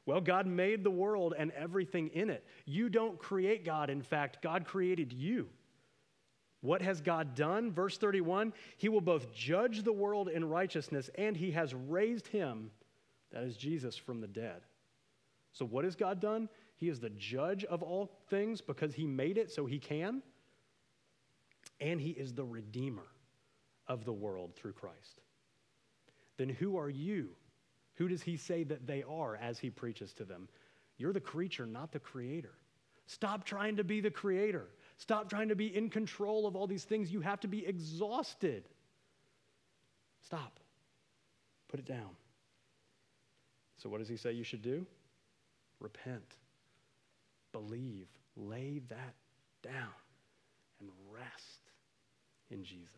Well, 0.05 0.21
God 0.21 0.45
made 0.45 0.83
the 0.83 0.91
world 0.91 1.33
and 1.37 1.51
everything 1.51 2.09
in 2.09 2.29
it. 2.29 2.45
You 2.65 2.89
don't 2.89 3.17
create 3.17 3.65
God. 3.65 3.89
In 3.89 4.03
fact, 4.03 4.41
God 4.41 4.65
created 4.65 5.11
you. 5.11 5.49
What 6.61 6.81
has 6.81 7.01
God 7.01 7.35
done? 7.35 7.71
Verse 7.71 7.97
31 7.97 8.53
He 8.77 8.89
will 8.89 9.01
both 9.01 9.33
judge 9.33 9.83
the 9.83 9.93
world 9.93 10.29
in 10.29 10.45
righteousness 10.45 11.09
and 11.15 11.35
He 11.35 11.51
has 11.51 11.73
raised 11.73 12.27
Him, 12.27 12.71
that 13.31 13.43
is 13.43 13.57
Jesus, 13.57 13.95
from 13.95 14.21
the 14.21 14.27
dead. 14.27 14.61
So, 15.53 15.65
what 15.65 15.85
has 15.85 15.95
God 15.95 16.19
done? 16.19 16.49
He 16.77 16.89
is 16.89 16.99
the 16.99 17.11
judge 17.11 17.63
of 17.65 17.81
all 17.81 18.11
things 18.29 18.61
because 18.61 18.93
He 18.93 19.05
made 19.05 19.37
it 19.37 19.51
so 19.51 19.65
He 19.65 19.79
can. 19.79 20.21
And 21.79 21.99
He 21.99 22.11
is 22.11 22.33
the 22.33 22.45
Redeemer 22.45 23.05
of 23.87 24.05
the 24.05 24.13
world 24.13 24.55
through 24.55 24.73
Christ. 24.73 25.21
Then 26.37 26.49
who 26.49 26.77
are 26.77 26.89
you 26.89 27.29
Who 27.95 28.07
does 28.09 28.21
he 28.21 28.35
say 28.35 28.63
that 28.65 28.85
they 28.85 29.03
are 29.03 29.37
as 29.37 29.57
he 29.57 29.69
preaches 29.69 30.11
to 30.13 30.25
them? 30.25 30.49
You're 30.97 31.13
the 31.13 31.21
creature, 31.21 31.65
not 31.65 31.91
the 31.91 31.99
creator. 31.99 32.53
Stop 33.07 33.45
trying 33.45 33.77
to 33.77 33.83
be 33.83 34.01
the 34.01 34.11
creator. 34.11 34.67
Stop 34.97 35.29
trying 35.29 35.49
to 35.49 35.55
be 35.55 35.75
in 35.75 35.89
control 35.89 36.47
of 36.47 36.55
all 36.55 36.67
these 36.67 36.83
things. 36.83 37.11
You 37.11 37.21
have 37.21 37.39
to 37.41 37.47
be 37.47 37.65
exhausted. 37.65 38.63
Stop. 40.23 40.59
Put 41.69 41.79
it 41.79 41.85
down. 41.85 42.09
So, 43.77 43.89
what 43.89 43.99
does 43.99 44.07
he 44.07 44.17
say 44.17 44.31
you 44.31 44.43
should 44.43 44.61
do? 44.61 44.85
Repent, 45.79 46.37
believe, 47.51 48.07
lay 48.35 48.81
that 48.89 49.13
down, 49.61 49.93
and 50.79 50.89
rest 51.11 51.71
in 52.49 52.63
Jesus. 52.63 52.89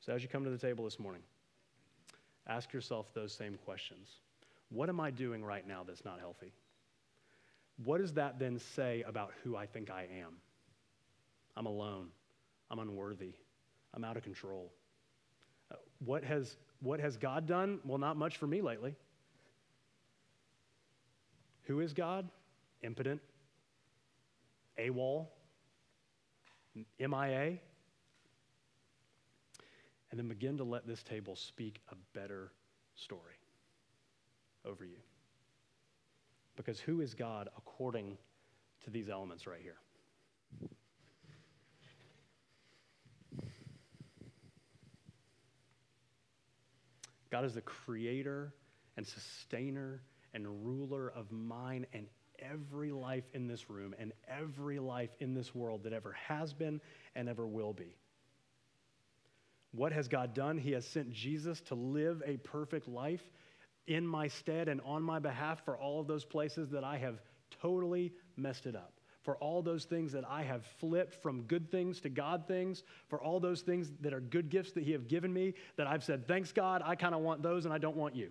So, 0.00 0.14
as 0.14 0.22
you 0.22 0.28
come 0.28 0.44
to 0.44 0.50
the 0.50 0.58
table 0.58 0.84
this 0.84 0.98
morning, 0.98 1.22
ask 2.46 2.72
yourself 2.72 3.12
those 3.12 3.32
same 3.32 3.58
questions. 3.64 4.08
What 4.70 4.88
am 4.88 4.98
I 5.00 5.10
doing 5.10 5.44
right 5.44 5.66
now 5.66 5.82
that's 5.86 6.04
not 6.04 6.18
healthy? 6.18 6.52
What 7.84 7.98
does 7.98 8.14
that 8.14 8.38
then 8.38 8.58
say 8.58 9.02
about 9.06 9.32
who 9.42 9.56
I 9.56 9.66
think 9.66 9.90
I 9.90 10.06
am? 10.22 10.34
I'm 11.56 11.66
alone. 11.66 12.08
I'm 12.70 12.78
unworthy. 12.78 13.32
I'm 13.94 14.04
out 14.04 14.16
of 14.16 14.22
control. 14.22 14.72
Uh, 15.70 15.76
what, 16.04 16.24
has, 16.24 16.56
what 16.80 17.00
has 17.00 17.16
God 17.16 17.46
done? 17.46 17.80
Well, 17.84 17.98
not 17.98 18.16
much 18.16 18.36
for 18.36 18.46
me 18.46 18.62
lately. 18.62 18.94
Who 21.64 21.80
is 21.80 21.92
God? 21.92 22.28
Impotent, 22.82 23.20
AWOL, 24.78 25.26
MIA. 26.98 27.58
And 30.10 30.18
then 30.18 30.28
begin 30.28 30.56
to 30.58 30.64
let 30.64 30.86
this 30.86 31.02
table 31.02 31.36
speak 31.36 31.80
a 31.90 31.94
better 32.18 32.52
story 32.94 33.38
over 34.64 34.84
you. 34.84 34.98
Because 36.56 36.80
who 36.80 37.00
is 37.00 37.14
God 37.14 37.48
according 37.56 38.18
to 38.84 38.90
these 38.90 39.08
elements 39.08 39.46
right 39.46 39.60
here? 39.62 39.76
God 47.30 47.44
is 47.44 47.54
the 47.54 47.60
creator 47.60 48.52
and 48.96 49.06
sustainer 49.06 50.02
and 50.34 50.66
ruler 50.66 51.12
of 51.14 51.30
mine 51.30 51.86
and 51.92 52.06
every 52.40 52.90
life 52.90 53.24
in 53.34 53.46
this 53.46 53.70
room 53.70 53.94
and 53.98 54.12
every 54.28 54.78
life 54.78 55.10
in 55.20 55.34
this 55.34 55.54
world 55.54 55.84
that 55.84 55.92
ever 55.92 56.12
has 56.12 56.52
been 56.52 56.80
and 57.14 57.28
ever 57.28 57.46
will 57.46 57.72
be. 57.72 57.96
What 59.72 59.92
has 59.92 60.08
God 60.08 60.34
done? 60.34 60.58
He 60.58 60.72
has 60.72 60.86
sent 60.86 61.12
Jesus 61.12 61.60
to 61.62 61.74
live 61.74 62.22
a 62.26 62.36
perfect 62.38 62.88
life 62.88 63.22
in 63.86 64.06
my 64.06 64.28
stead 64.28 64.68
and 64.68 64.80
on 64.84 65.02
my 65.02 65.18
behalf 65.18 65.64
for 65.64 65.76
all 65.76 66.00
of 66.00 66.06
those 66.06 66.24
places 66.24 66.70
that 66.70 66.84
I 66.84 66.96
have 66.98 67.20
totally 67.62 68.12
messed 68.36 68.66
it 68.66 68.76
up. 68.76 68.92
For 69.22 69.36
all 69.36 69.62
those 69.62 69.84
things 69.84 70.12
that 70.12 70.24
I 70.28 70.42
have 70.42 70.64
flipped 70.64 71.14
from 71.14 71.42
good 71.42 71.70
things 71.70 72.00
to 72.00 72.08
God 72.08 72.48
things, 72.48 72.84
for 73.08 73.20
all 73.20 73.38
those 73.38 73.60
things 73.60 73.92
that 74.00 74.14
are 74.14 74.20
good 74.20 74.48
gifts 74.48 74.72
that 74.72 74.82
He 74.82 74.92
have 74.92 75.08
given 75.08 75.32
me, 75.32 75.54
that 75.76 75.86
I've 75.86 76.02
said, 76.02 76.26
thanks 76.26 76.52
God, 76.52 76.82
I 76.84 76.96
kind 76.96 77.14
of 77.14 77.20
want 77.20 77.42
those 77.42 77.66
and 77.66 77.74
I 77.74 77.78
don't 77.78 77.96
want 77.96 78.16
you. 78.16 78.30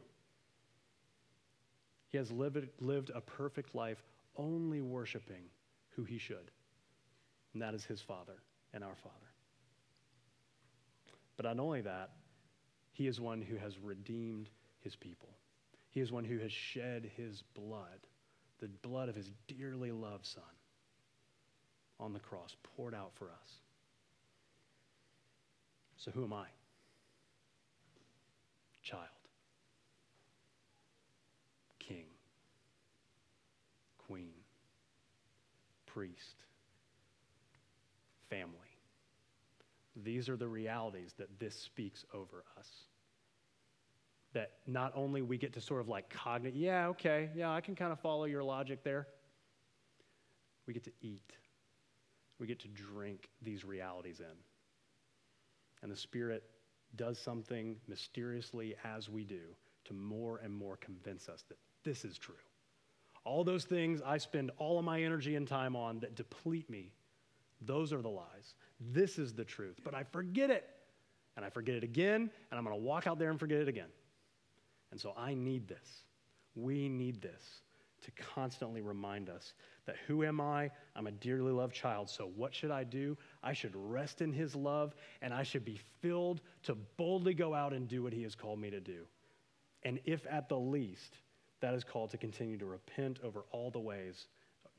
He 2.08 2.18
has 2.18 2.32
lived, 2.32 2.68
lived 2.80 3.12
a 3.14 3.22
perfect 3.22 3.76
life 3.76 4.04
only 4.36 4.82
worshiping 4.82 5.44
who 5.92 6.04
He 6.04 6.18
should, 6.18 6.52
and 7.54 7.62
that 7.62 7.76
is 7.76 7.86
His 7.86 8.02
Father 8.02 8.42
and 8.74 8.84
our 8.84 8.96
Father. 8.96 9.29
But 11.40 11.46
not 11.46 11.64
only 11.64 11.80
that, 11.80 12.10
He 12.92 13.08
is 13.08 13.22
one 13.22 13.42
who 13.42 13.56
has 13.56 13.80
redeemed 13.80 14.50
His 14.82 14.98
people. 14.98 15.30
He 15.90 16.02
is 16.02 16.12
one 16.12 16.24
who 16.24 16.38
has 16.40 16.52
shed 16.52 17.10
his 17.16 17.44
blood, 17.56 18.08
the 18.60 18.68
blood 18.68 19.10
of 19.10 19.16
his 19.16 19.32
dearly 19.48 19.92
loved 19.92 20.26
Son, 20.26 20.44
on 21.98 22.14
the 22.14 22.20
cross, 22.20 22.56
poured 22.76 22.94
out 22.94 23.12
for 23.16 23.26
us. 23.26 23.62
So, 25.98 26.12
who 26.12 26.24
am 26.24 26.34
I? 26.34 26.46
Child, 28.84 29.04
king, 31.80 32.06
queen, 34.08 34.34
priest, 35.86 36.36
family. 38.30 38.69
These 40.04 40.30
are 40.30 40.38
the 40.38 40.48
realities 40.48 41.14
that 41.18 41.40
this 41.40 41.56
speaks 41.56 42.06
over 42.14 42.44
us 42.58 42.68
that 44.34 44.52
not 44.68 44.94
only 44.96 45.22
we 45.22 45.38
get 45.38 45.54
to 45.54 45.62
sort 45.62 45.82
of 45.82 45.88
like 45.88 46.10
cognate, 46.10 46.54
yeah, 46.56 46.88
okay, 46.88 47.30
yeah, 47.36 47.52
I 47.52 47.62
can 47.62 47.76
kind 47.76 47.92
of 47.92 48.00
follow 48.00 48.26
your 48.26 48.44
logic 48.44 48.84
there. 48.84 49.08
We 50.68 50.74
get 50.74 50.84
to 50.84 50.92
eat. 51.02 51.34
We 52.38 52.48
get 52.48 52.60
to 52.60 52.68
drink 52.68 53.30
these 53.42 53.66
realities 53.66 54.20
in. 54.20 54.38
And 55.82 55.92
the 55.92 55.96
Spirit 55.96 56.44
does 56.96 57.18
something 57.18 57.78
mysteriously 57.88 58.76
as 58.84 59.10
we 59.10 59.24
do 59.24 59.42
to 59.86 59.94
more 59.94 60.40
and 60.44 60.54
more 60.54 60.78
convince 60.78 61.28
us 61.28 61.44
that 61.50 61.58
this 61.84 62.06
is 62.06 62.18
true. 62.18 62.36
All 63.26 63.44
those 63.44 63.66
things 63.66 64.02
I 64.06 64.18
spend 64.18 64.52
all 64.58 64.80
of 64.80 64.86
my 64.86 65.02
energy 65.02 65.36
and 65.36 65.48
time 65.48 65.76
on 65.76 66.00
that 66.00 66.16
deplete 66.16 66.70
me, 66.70 66.92
those 67.62 67.92
are 67.92 68.02
the 68.02 68.10
lies. 68.10 68.54
This 68.80 69.18
is 69.18 69.34
the 69.34 69.46
truth. 69.46 69.80
But 69.84 69.94
I 69.94 70.04
forget 70.04 70.50
it. 70.50 70.68
And 71.36 71.46
I 71.46 71.50
forget 71.50 71.76
it 71.76 71.86
again, 71.86 72.30
and 72.52 72.58
I'm 72.58 72.66
going 72.66 72.76
to 72.76 72.84
walk 72.84 73.08
out 73.08 73.18
there 73.18 73.30
and 73.30 73.40
forget 73.40 73.62
it 73.62 73.70
again. 73.70 73.88
And 74.92 75.00
so 75.00 75.14
I 75.16 75.34
need 75.34 75.70
this. 75.70 76.04
We 76.54 76.90
need 76.90 77.22
this 77.22 77.62
to 78.02 78.12
constantly 78.12 78.82
remind 78.82 79.30
us 79.30 79.54
that 79.86 79.96
who 80.08 80.24
am 80.24 80.42
I? 80.42 80.70
I'm 80.96 81.08
a 81.08 81.12
dearly 81.12 81.52
loved 81.52 81.74
child. 81.74 82.10
So 82.10 82.32
what 82.36 82.54
should 82.54 82.72
I 82.72 82.84
do? 82.84 83.18
I 83.44 83.54
should 83.54 83.74
rest 83.74 84.22
in 84.22 84.32
his 84.32 84.56
love 84.56 84.96
and 85.22 85.34
I 85.34 85.44
should 85.44 85.66
be 85.66 85.80
filled 86.02 86.42
to 86.64 86.76
boldly 86.98 87.34
go 87.34 87.54
out 87.54 87.74
and 87.74 87.88
do 87.88 88.04
what 88.04 88.14
he 88.14 88.24
has 88.24 88.36
called 88.36 88.60
me 88.60 88.70
to 88.70 88.80
do. 88.80 89.06
And 89.84 90.00
if 90.06 90.26
at 90.30 90.50
the 90.50 90.60
least, 90.60 91.20
that 91.62 91.74
is 91.74 91.84
called 91.84 92.10
to 92.12 92.18
continue 92.18 92.58
to 92.58 92.66
repent 92.66 93.20
over 93.24 93.46
all 93.52 93.72
the 93.72 93.80
ways 93.80 94.28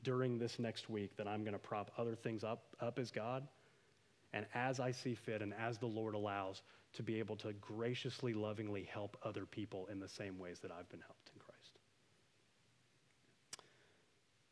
during 0.03 0.37
this 0.37 0.59
next 0.59 0.89
week 0.89 1.15
that 1.17 1.27
I'm 1.27 1.43
going 1.43 1.53
to 1.53 1.59
prop 1.59 1.91
other 1.97 2.15
things 2.15 2.43
up, 2.43 2.63
up 2.79 2.97
as 2.97 3.11
God. 3.11 3.47
And 4.33 4.45
as 4.53 4.79
I 4.79 4.91
see 4.91 5.13
fit 5.13 5.41
and 5.41 5.53
as 5.53 5.77
the 5.77 5.87
Lord 5.87 6.15
allows, 6.15 6.61
to 6.93 7.03
be 7.03 7.19
able 7.19 7.35
to 7.37 7.53
graciously, 7.53 8.33
lovingly 8.33 8.83
help 8.83 9.17
other 9.23 9.45
people 9.45 9.87
in 9.91 9.99
the 9.99 10.07
same 10.07 10.37
ways 10.37 10.59
that 10.59 10.71
I've 10.71 10.89
been 10.89 11.01
helped 11.01 11.29
in 11.33 11.39
Christ. 11.39 11.79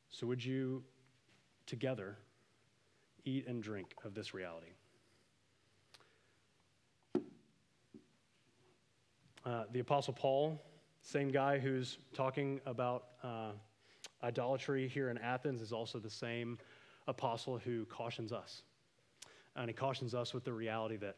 So, 0.09 0.27
would 0.27 0.43
you 0.43 0.83
together 1.65 2.17
eat 3.25 3.47
and 3.47 3.61
drink 3.61 3.93
of 4.03 4.13
this 4.13 4.33
reality? 4.33 4.71
Uh, 9.45 9.63
the 9.71 9.79
Apostle 9.79 10.13
Paul, 10.13 10.61
same 11.01 11.29
guy 11.29 11.57
who's 11.57 11.97
talking 12.13 12.59
about 12.65 13.05
uh, 13.23 13.51
idolatry 14.23 14.87
here 14.87 15.09
in 15.09 15.17
Athens, 15.17 15.61
is 15.61 15.71
also 15.71 15.99
the 15.99 16.09
same 16.09 16.57
apostle 17.07 17.57
who 17.57 17.85
cautions 17.85 18.31
us. 18.31 18.63
And 19.55 19.69
he 19.69 19.73
cautions 19.73 20.13
us 20.13 20.33
with 20.33 20.43
the 20.43 20.53
reality 20.53 20.97
that 20.97 21.17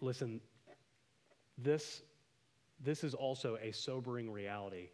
listen, 0.00 0.40
this, 1.58 2.02
this 2.80 3.04
is 3.04 3.14
also 3.14 3.56
a 3.62 3.72
sobering 3.72 4.30
reality 4.30 4.88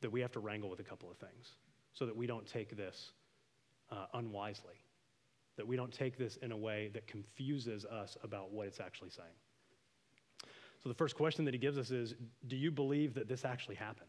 that 0.00 0.10
we 0.10 0.20
have 0.20 0.32
to 0.32 0.40
wrangle 0.40 0.70
with 0.70 0.80
a 0.80 0.84
couple 0.84 1.10
of 1.10 1.16
things 1.16 1.56
so 1.92 2.06
that 2.06 2.16
we 2.16 2.26
don't 2.26 2.46
take 2.46 2.76
this 2.76 3.10
uh, 3.90 4.06
unwisely, 4.14 4.74
that 5.56 5.66
we 5.66 5.76
don't 5.76 5.92
take 5.92 6.16
this 6.16 6.36
in 6.36 6.52
a 6.52 6.56
way 6.56 6.90
that 6.94 7.06
confuses 7.06 7.84
us 7.84 8.16
about 8.22 8.52
what 8.52 8.66
it's 8.66 8.80
actually 8.80 9.10
saying. 9.10 9.28
So, 10.82 10.88
the 10.88 10.94
first 10.94 11.14
question 11.14 11.44
that 11.44 11.52
he 11.52 11.58
gives 11.58 11.76
us 11.76 11.90
is 11.90 12.14
Do 12.46 12.56
you 12.56 12.70
believe 12.70 13.14
that 13.14 13.28
this 13.28 13.44
actually 13.44 13.74
happened? 13.74 14.08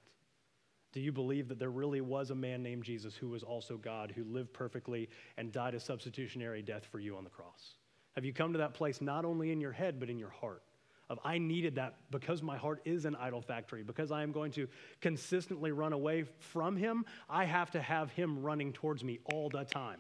Do 0.94 1.00
you 1.00 1.12
believe 1.12 1.48
that 1.48 1.60
there 1.60 1.70
really 1.70 2.02
was 2.02 2.32
a 2.32 2.36
man 2.36 2.62
named 2.62 2.84
Jesus 2.84 3.16
who 3.16 3.30
was 3.30 3.44
also 3.44 3.78
God, 3.78 4.12
who 4.16 4.24
lived 4.26 4.54
perfectly 4.54 5.10
and 5.38 5.52
died 5.52 5.74
a 5.74 5.80
substitutionary 5.80 6.62
death 6.62 6.86
for 6.92 7.00
you 7.00 7.16
on 7.16 7.24
the 7.24 7.30
cross? 7.30 7.76
Have 8.16 8.26
you 8.26 8.34
come 8.34 8.52
to 8.52 8.60
that 8.60 8.74
place 8.74 9.00
not 9.00 9.24
only 9.24 9.52
in 9.52 9.62
your 9.62 9.72
head, 9.72 10.00
but 10.00 10.10
in 10.10 10.20
your 10.20 10.30
heart? 10.30 10.64
Of 11.10 11.20
I 11.24 11.38
needed 11.38 11.76
that 11.76 11.96
because 12.10 12.42
my 12.42 12.58
heart 12.58 12.82
is 12.86 13.06
an 13.06 13.16
idol 13.16 13.42
factory, 13.42 13.84
because 13.84 14.12
I 14.12 14.24
am 14.24 14.32
going 14.32 14.52
to 14.54 14.68
consistently 15.02 15.72
run 15.72 15.94
away 15.94 16.24
from 16.40 16.78
Him, 16.78 17.06
I 17.30 17.46
have 17.46 17.72
to 17.72 17.82
have 17.82 18.12
Him 18.12 18.42
running 18.42 18.74
towards 18.74 19.04
me 19.04 19.20
all 19.34 19.50
the 19.50 19.64
time. 19.64 20.00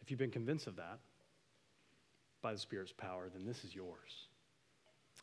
If 0.00 0.10
you've 0.10 0.18
been 0.18 0.30
convinced 0.30 0.66
of 0.66 0.76
that 0.76 0.98
by 2.42 2.52
the 2.52 2.58
Spirit's 2.58 2.92
power, 2.92 3.28
then 3.32 3.46
this 3.46 3.64
is 3.64 3.74
yours. 3.74 4.28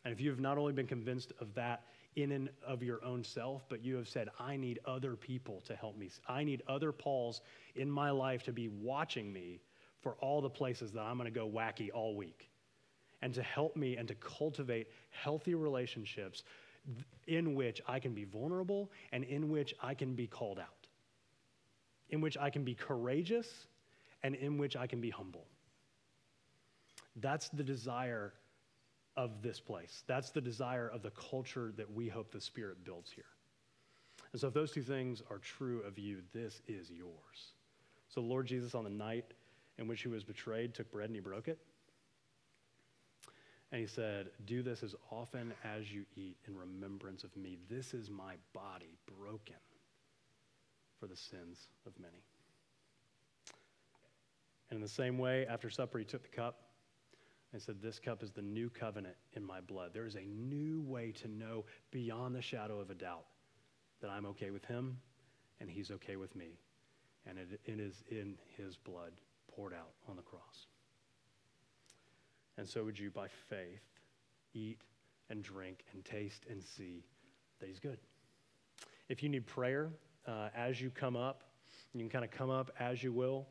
And 0.04 0.12
if 0.12 0.20
you 0.20 0.30
have 0.30 0.40
not 0.40 0.58
only 0.58 0.72
been 0.72 0.86
convinced 0.86 1.32
of 1.40 1.54
that 1.54 1.84
in 2.16 2.32
and 2.32 2.50
of 2.66 2.82
your 2.82 3.02
own 3.04 3.24
self, 3.24 3.64
but 3.68 3.82
you 3.84 3.96
have 3.96 4.08
said, 4.08 4.28
I 4.38 4.56
need 4.56 4.80
other 4.84 5.16
people 5.16 5.62
to 5.66 5.74
help 5.74 5.96
me. 5.96 6.10
I 6.28 6.44
need 6.44 6.62
other 6.68 6.92
Pauls 6.92 7.40
in 7.74 7.90
my 7.90 8.10
life 8.10 8.42
to 8.44 8.52
be 8.52 8.68
watching 8.68 9.32
me 9.32 9.60
for 10.00 10.12
all 10.20 10.40
the 10.40 10.50
places 10.50 10.92
that 10.92 11.00
I'm 11.00 11.16
going 11.16 11.32
to 11.32 11.38
go 11.38 11.48
wacky 11.48 11.90
all 11.94 12.14
week. 12.16 12.50
and 13.22 13.32
to 13.34 13.42
help 13.42 13.76
me 13.76 13.96
and 13.96 14.08
to 14.08 14.14
cultivate 14.16 14.88
healthy 15.10 15.54
relationships 15.54 16.42
in 17.28 17.54
which 17.54 17.80
I 17.86 18.00
can 18.00 18.12
be 18.12 18.24
vulnerable 18.24 18.90
and 19.12 19.22
in 19.24 19.48
which 19.48 19.74
I 19.80 19.94
can 19.94 20.14
be 20.14 20.26
called 20.26 20.58
out, 20.58 20.88
in 22.10 22.20
which 22.20 22.36
I 22.36 22.50
can 22.50 22.64
be 22.64 22.74
courageous 22.74 23.66
and 24.24 24.34
in 24.34 24.58
which 24.58 24.76
I 24.76 24.86
can 24.88 25.00
be 25.00 25.10
humble. 25.10 25.46
That's 27.16 27.48
the 27.50 27.62
desire 27.62 28.32
of 29.16 29.42
this 29.42 29.60
place. 29.60 30.04
That's 30.06 30.30
the 30.30 30.40
desire 30.40 30.88
of 30.88 31.02
the 31.02 31.10
culture 31.10 31.72
that 31.76 31.90
we 31.92 32.08
hope 32.08 32.32
the 32.32 32.40
Spirit 32.40 32.84
builds 32.84 33.10
here. 33.10 33.24
And 34.32 34.40
so, 34.40 34.48
if 34.48 34.54
those 34.54 34.72
two 34.72 34.82
things 34.82 35.22
are 35.30 35.38
true 35.38 35.82
of 35.82 35.98
you, 35.98 36.18
this 36.32 36.62
is 36.66 36.90
yours. 36.90 37.52
So, 38.08 38.20
Lord 38.20 38.46
Jesus, 38.46 38.74
on 38.74 38.84
the 38.84 38.90
night 38.90 39.34
in 39.78 39.86
which 39.86 40.02
he 40.02 40.08
was 40.08 40.24
betrayed, 40.24 40.74
took 40.74 40.90
bread 40.90 41.06
and 41.06 41.14
he 41.14 41.20
broke 41.20 41.48
it. 41.48 41.58
And 43.70 43.80
he 43.80 43.86
said, 43.86 44.28
Do 44.44 44.62
this 44.62 44.82
as 44.82 44.94
often 45.10 45.52
as 45.64 45.92
you 45.92 46.04
eat 46.14 46.36
in 46.46 46.56
remembrance 46.56 47.24
of 47.24 47.34
me. 47.36 47.58
This 47.70 47.94
is 47.94 48.10
my 48.10 48.34
body 48.52 48.98
broken 49.18 49.56
for 51.00 51.06
the 51.06 51.16
sins 51.16 51.68
of 51.86 51.92
many. 51.98 52.22
And 54.70 54.76
in 54.76 54.82
the 54.82 54.88
same 54.88 55.18
way, 55.18 55.46
after 55.46 55.68
supper, 55.68 55.98
he 55.98 56.04
took 56.04 56.22
the 56.22 56.34
cup 56.34 56.61
and 57.52 57.60
said, 57.60 57.80
This 57.82 57.98
cup 57.98 58.22
is 58.22 58.30
the 58.30 58.42
new 58.42 58.70
covenant 58.70 59.16
in 59.34 59.44
my 59.44 59.60
blood. 59.60 59.90
There 59.92 60.06
is 60.06 60.14
a 60.14 60.26
new 60.26 60.82
way 60.82 61.12
to 61.22 61.28
know 61.28 61.64
beyond 61.90 62.34
the 62.34 62.42
shadow 62.42 62.80
of 62.80 62.90
a 62.90 62.94
doubt 62.94 63.24
that 64.00 64.10
I'm 64.10 64.26
okay 64.26 64.50
with 64.50 64.64
him 64.64 64.98
and 65.60 65.70
he's 65.70 65.90
okay 65.90 66.16
with 66.16 66.34
me. 66.34 66.58
And 67.26 67.38
it, 67.38 67.60
it 67.64 67.78
is 67.78 68.02
in 68.10 68.36
his 68.56 68.76
blood 68.76 69.12
poured 69.54 69.72
out 69.72 69.92
on 70.08 70.16
the 70.16 70.22
cross. 70.22 70.66
And 72.58 72.68
so 72.68 72.84
would 72.84 72.98
you, 72.98 73.10
by 73.10 73.28
faith, 73.48 73.80
eat 74.54 74.78
and 75.30 75.42
drink 75.42 75.84
and 75.92 76.04
taste 76.04 76.44
and 76.50 76.62
see 76.62 77.04
that 77.60 77.68
he's 77.68 77.78
good. 77.78 77.98
If 79.08 79.22
you 79.22 79.28
need 79.28 79.46
prayer 79.46 79.90
uh, 80.26 80.48
as 80.54 80.80
you 80.80 80.90
come 80.90 81.16
up, 81.16 81.44
you 81.94 82.00
can 82.00 82.08
kind 82.08 82.24
of 82.24 82.30
come 82.30 82.50
up 82.50 82.70
as 82.78 83.02
you 83.02 83.12
will. 83.12 83.46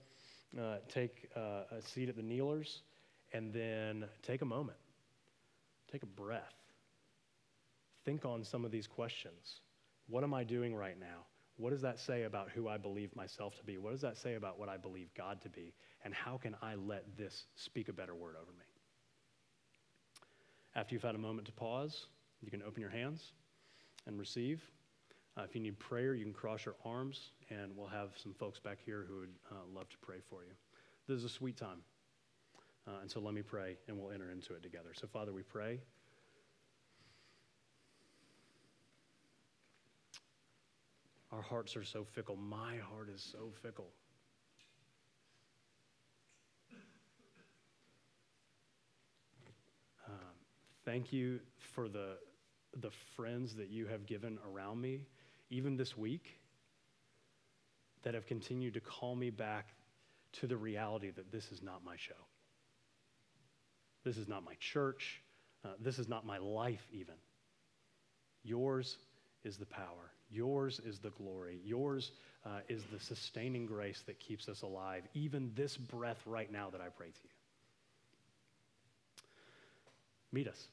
Uh, 0.59 0.75
take 0.89 1.29
uh, 1.35 1.63
a 1.71 1.81
seat 1.81 2.09
at 2.09 2.17
the 2.17 2.21
kneelers 2.21 2.81
and 3.33 3.53
then 3.53 4.05
take 4.21 4.41
a 4.41 4.45
moment. 4.45 4.77
Take 5.91 6.03
a 6.03 6.07
breath. 6.07 6.53
Think 8.05 8.25
on 8.25 8.43
some 8.43 8.65
of 8.65 8.71
these 8.71 8.87
questions. 8.87 9.61
What 10.07 10.23
am 10.23 10.33
I 10.33 10.43
doing 10.43 10.75
right 10.75 10.99
now? 10.99 11.25
What 11.57 11.71
does 11.71 11.81
that 11.81 11.99
say 11.99 12.23
about 12.23 12.49
who 12.49 12.67
I 12.67 12.77
believe 12.77 13.15
myself 13.15 13.55
to 13.57 13.63
be? 13.63 13.77
What 13.77 13.91
does 13.91 14.01
that 14.01 14.17
say 14.17 14.35
about 14.35 14.57
what 14.57 14.69
I 14.69 14.77
believe 14.77 15.13
God 15.15 15.41
to 15.41 15.49
be? 15.49 15.73
And 16.03 16.13
how 16.13 16.37
can 16.37 16.55
I 16.61 16.75
let 16.75 17.05
this 17.17 17.45
speak 17.55 17.87
a 17.89 17.93
better 17.93 18.15
word 18.15 18.35
over 18.35 18.51
me? 18.51 18.65
After 20.75 20.95
you've 20.95 21.03
had 21.03 21.15
a 21.15 21.19
moment 21.19 21.45
to 21.47 21.51
pause, 21.51 22.07
you 22.41 22.49
can 22.49 22.63
open 22.63 22.81
your 22.81 22.89
hands 22.89 23.33
and 24.07 24.17
receive. 24.17 24.61
Uh, 25.37 25.43
if 25.43 25.53
you 25.53 25.61
need 25.61 25.77
prayer, 25.77 26.15
you 26.15 26.23
can 26.23 26.33
cross 26.33 26.65
your 26.65 26.75
arms, 26.83 27.31
and 27.49 27.75
we'll 27.75 27.87
have 27.87 28.09
some 28.17 28.33
folks 28.33 28.59
back 28.59 28.79
here 28.83 29.05
who 29.07 29.19
would 29.19 29.33
uh, 29.51 29.55
love 29.73 29.87
to 29.89 29.97
pray 30.01 30.17
for 30.29 30.43
you. 30.43 30.51
This 31.07 31.17
is 31.17 31.25
a 31.25 31.29
sweet 31.29 31.57
time. 31.57 31.83
Uh, 32.87 33.01
and 33.01 33.11
so 33.11 33.19
let 33.19 33.33
me 33.33 33.41
pray, 33.41 33.77
and 33.87 33.97
we'll 33.97 34.11
enter 34.11 34.31
into 34.31 34.53
it 34.53 34.63
together. 34.63 34.89
So, 34.93 35.07
Father, 35.07 35.31
we 35.31 35.43
pray. 35.43 35.79
Our 41.31 41.41
hearts 41.41 41.77
are 41.77 41.83
so 41.83 42.03
fickle. 42.03 42.35
My 42.35 42.77
heart 42.77 43.09
is 43.09 43.21
so 43.21 43.51
fickle. 43.61 43.91
Um, 50.07 50.13
thank 50.83 51.13
you 51.13 51.39
for 51.57 51.87
the, 51.87 52.17
the 52.81 52.91
friends 53.15 53.55
that 53.55 53.69
you 53.69 53.85
have 53.85 54.05
given 54.05 54.39
around 54.51 54.81
me, 54.81 55.05
even 55.49 55.77
this 55.77 55.95
week, 55.95 56.39
that 58.03 58.13
have 58.13 58.25
continued 58.25 58.73
to 58.73 58.81
call 58.81 59.15
me 59.15 59.29
back 59.29 59.75
to 60.33 60.47
the 60.47 60.57
reality 60.57 61.11
that 61.11 61.31
this 61.31 61.51
is 61.51 61.61
not 61.61 61.85
my 61.85 61.95
show. 61.95 62.13
This 64.03 64.17
is 64.17 64.27
not 64.27 64.43
my 64.43 64.55
church. 64.59 65.21
Uh, 65.63 65.69
this 65.79 65.99
is 65.99 66.07
not 66.07 66.25
my 66.25 66.37
life, 66.37 66.87
even. 66.91 67.15
Yours 68.43 68.97
is 69.43 69.57
the 69.57 69.65
power. 69.65 70.11
Yours 70.29 70.79
is 70.85 70.99
the 70.99 71.11
glory. 71.11 71.59
Yours 71.63 72.11
uh, 72.45 72.59
is 72.69 72.83
the 72.91 72.99
sustaining 72.99 73.65
grace 73.65 74.03
that 74.07 74.19
keeps 74.19 74.47
us 74.47 74.61
alive, 74.61 75.03
even 75.13 75.51
this 75.55 75.77
breath 75.77 76.21
right 76.25 76.51
now 76.51 76.69
that 76.69 76.81
I 76.81 76.89
pray 76.89 77.07
to 77.07 77.19
you. 77.23 77.29
Meet 80.31 80.47
us. 80.47 80.67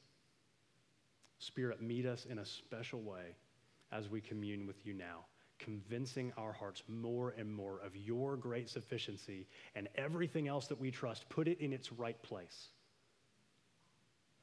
Spirit, 1.39 1.81
meet 1.81 2.05
us 2.05 2.25
in 2.29 2.39
a 2.39 2.45
special 2.45 3.01
way 3.01 3.35
as 3.91 4.09
we 4.09 4.21
commune 4.21 4.65
with 4.65 4.85
you 4.85 4.93
now, 4.93 5.25
convincing 5.57 6.31
our 6.37 6.53
hearts 6.53 6.83
more 6.87 7.33
and 7.37 7.51
more 7.51 7.79
of 7.85 7.95
your 7.95 8.37
great 8.37 8.69
sufficiency 8.69 9.47
and 9.75 9.89
everything 9.95 10.47
else 10.47 10.67
that 10.67 10.79
we 10.79 10.91
trust, 10.91 11.27
put 11.29 11.47
it 11.47 11.59
in 11.59 11.73
its 11.73 11.91
right 11.91 12.21
place. 12.23 12.69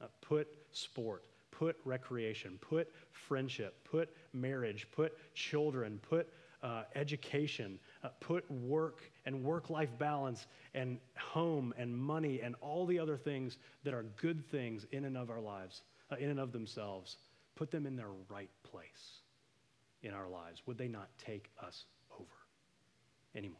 Uh, 0.01 0.05
put 0.21 0.47
sport, 0.71 1.23
put 1.51 1.75
recreation, 1.85 2.57
put 2.61 2.91
friendship, 3.11 3.75
put 3.83 4.09
marriage, 4.33 4.87
put 4.91 5.17
children, 5.33 5.99
put 6.07 6.29
uh, 6.63 6.83
education, 6.95 7.79
uh, 8.03 8.09
put 8.19 8.49
work 8.51 9.01
and 9.25 9.43
work 9.43 9.69
life 9.69 9.89
balance 9.97 10.47
and 10.73 10.97
home 11.17 11.73
and 11.77 11.95
money 11.95 12.41
and 12.41 12.55
all 12.61 12.85
the 12.85 12.99
other 12.99 13.17
things 13.17 13.57
that 13.83 13.93
are 13.93 14.03
good 14.21 14.45
things 14.49 14.85
in 14.91 15.05
and 15.05 15.17
of 15.17 15.29
our 15.29 15.39
lives, 15.39 15.81
uh, 16.11 16.15
in 16.17 16.29
and 16.29 16.39
of 16.39 16.51
themselves. 16.51 17.17
Put 17.55 17.71
them 17.71 17.85
in 17.85 17.95
their 17.95 18.11
right 18.29 18.49
place 18.63 19.21
in 20.03 20.13
our 20.13 20.27
lives. 20.27 20.61
Would 20.67 20.77
they 20.77 20.87
not 20.87 21.09
take 21.17 21.49
us 21.63 21.85
over 22.19 22.25
anymore? 23.35 23.57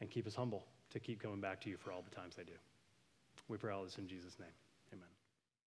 And 0.00 0.10
keep 0.10 0.26
us 0.26 0.34
humble 0.34 0.66
to 0.90 1.00
keep 1.00 1.22
coming 1.22 1.40
back 1.40 1.60
to 1.62 1.70
you 1.70 1.76
for 1.76 1.92
all 1.92 2.02
the 2.02 2.14
times 2.14 2.34
they 2.36 2.44
do. 2.44 2.52
We 3.48 3.58
pray 3.58 3.72
all 3.72 3.84
this 3.84 3.98
in 3.98 4.08
Jesus' 4.08 4.38
name. 4.38 4.65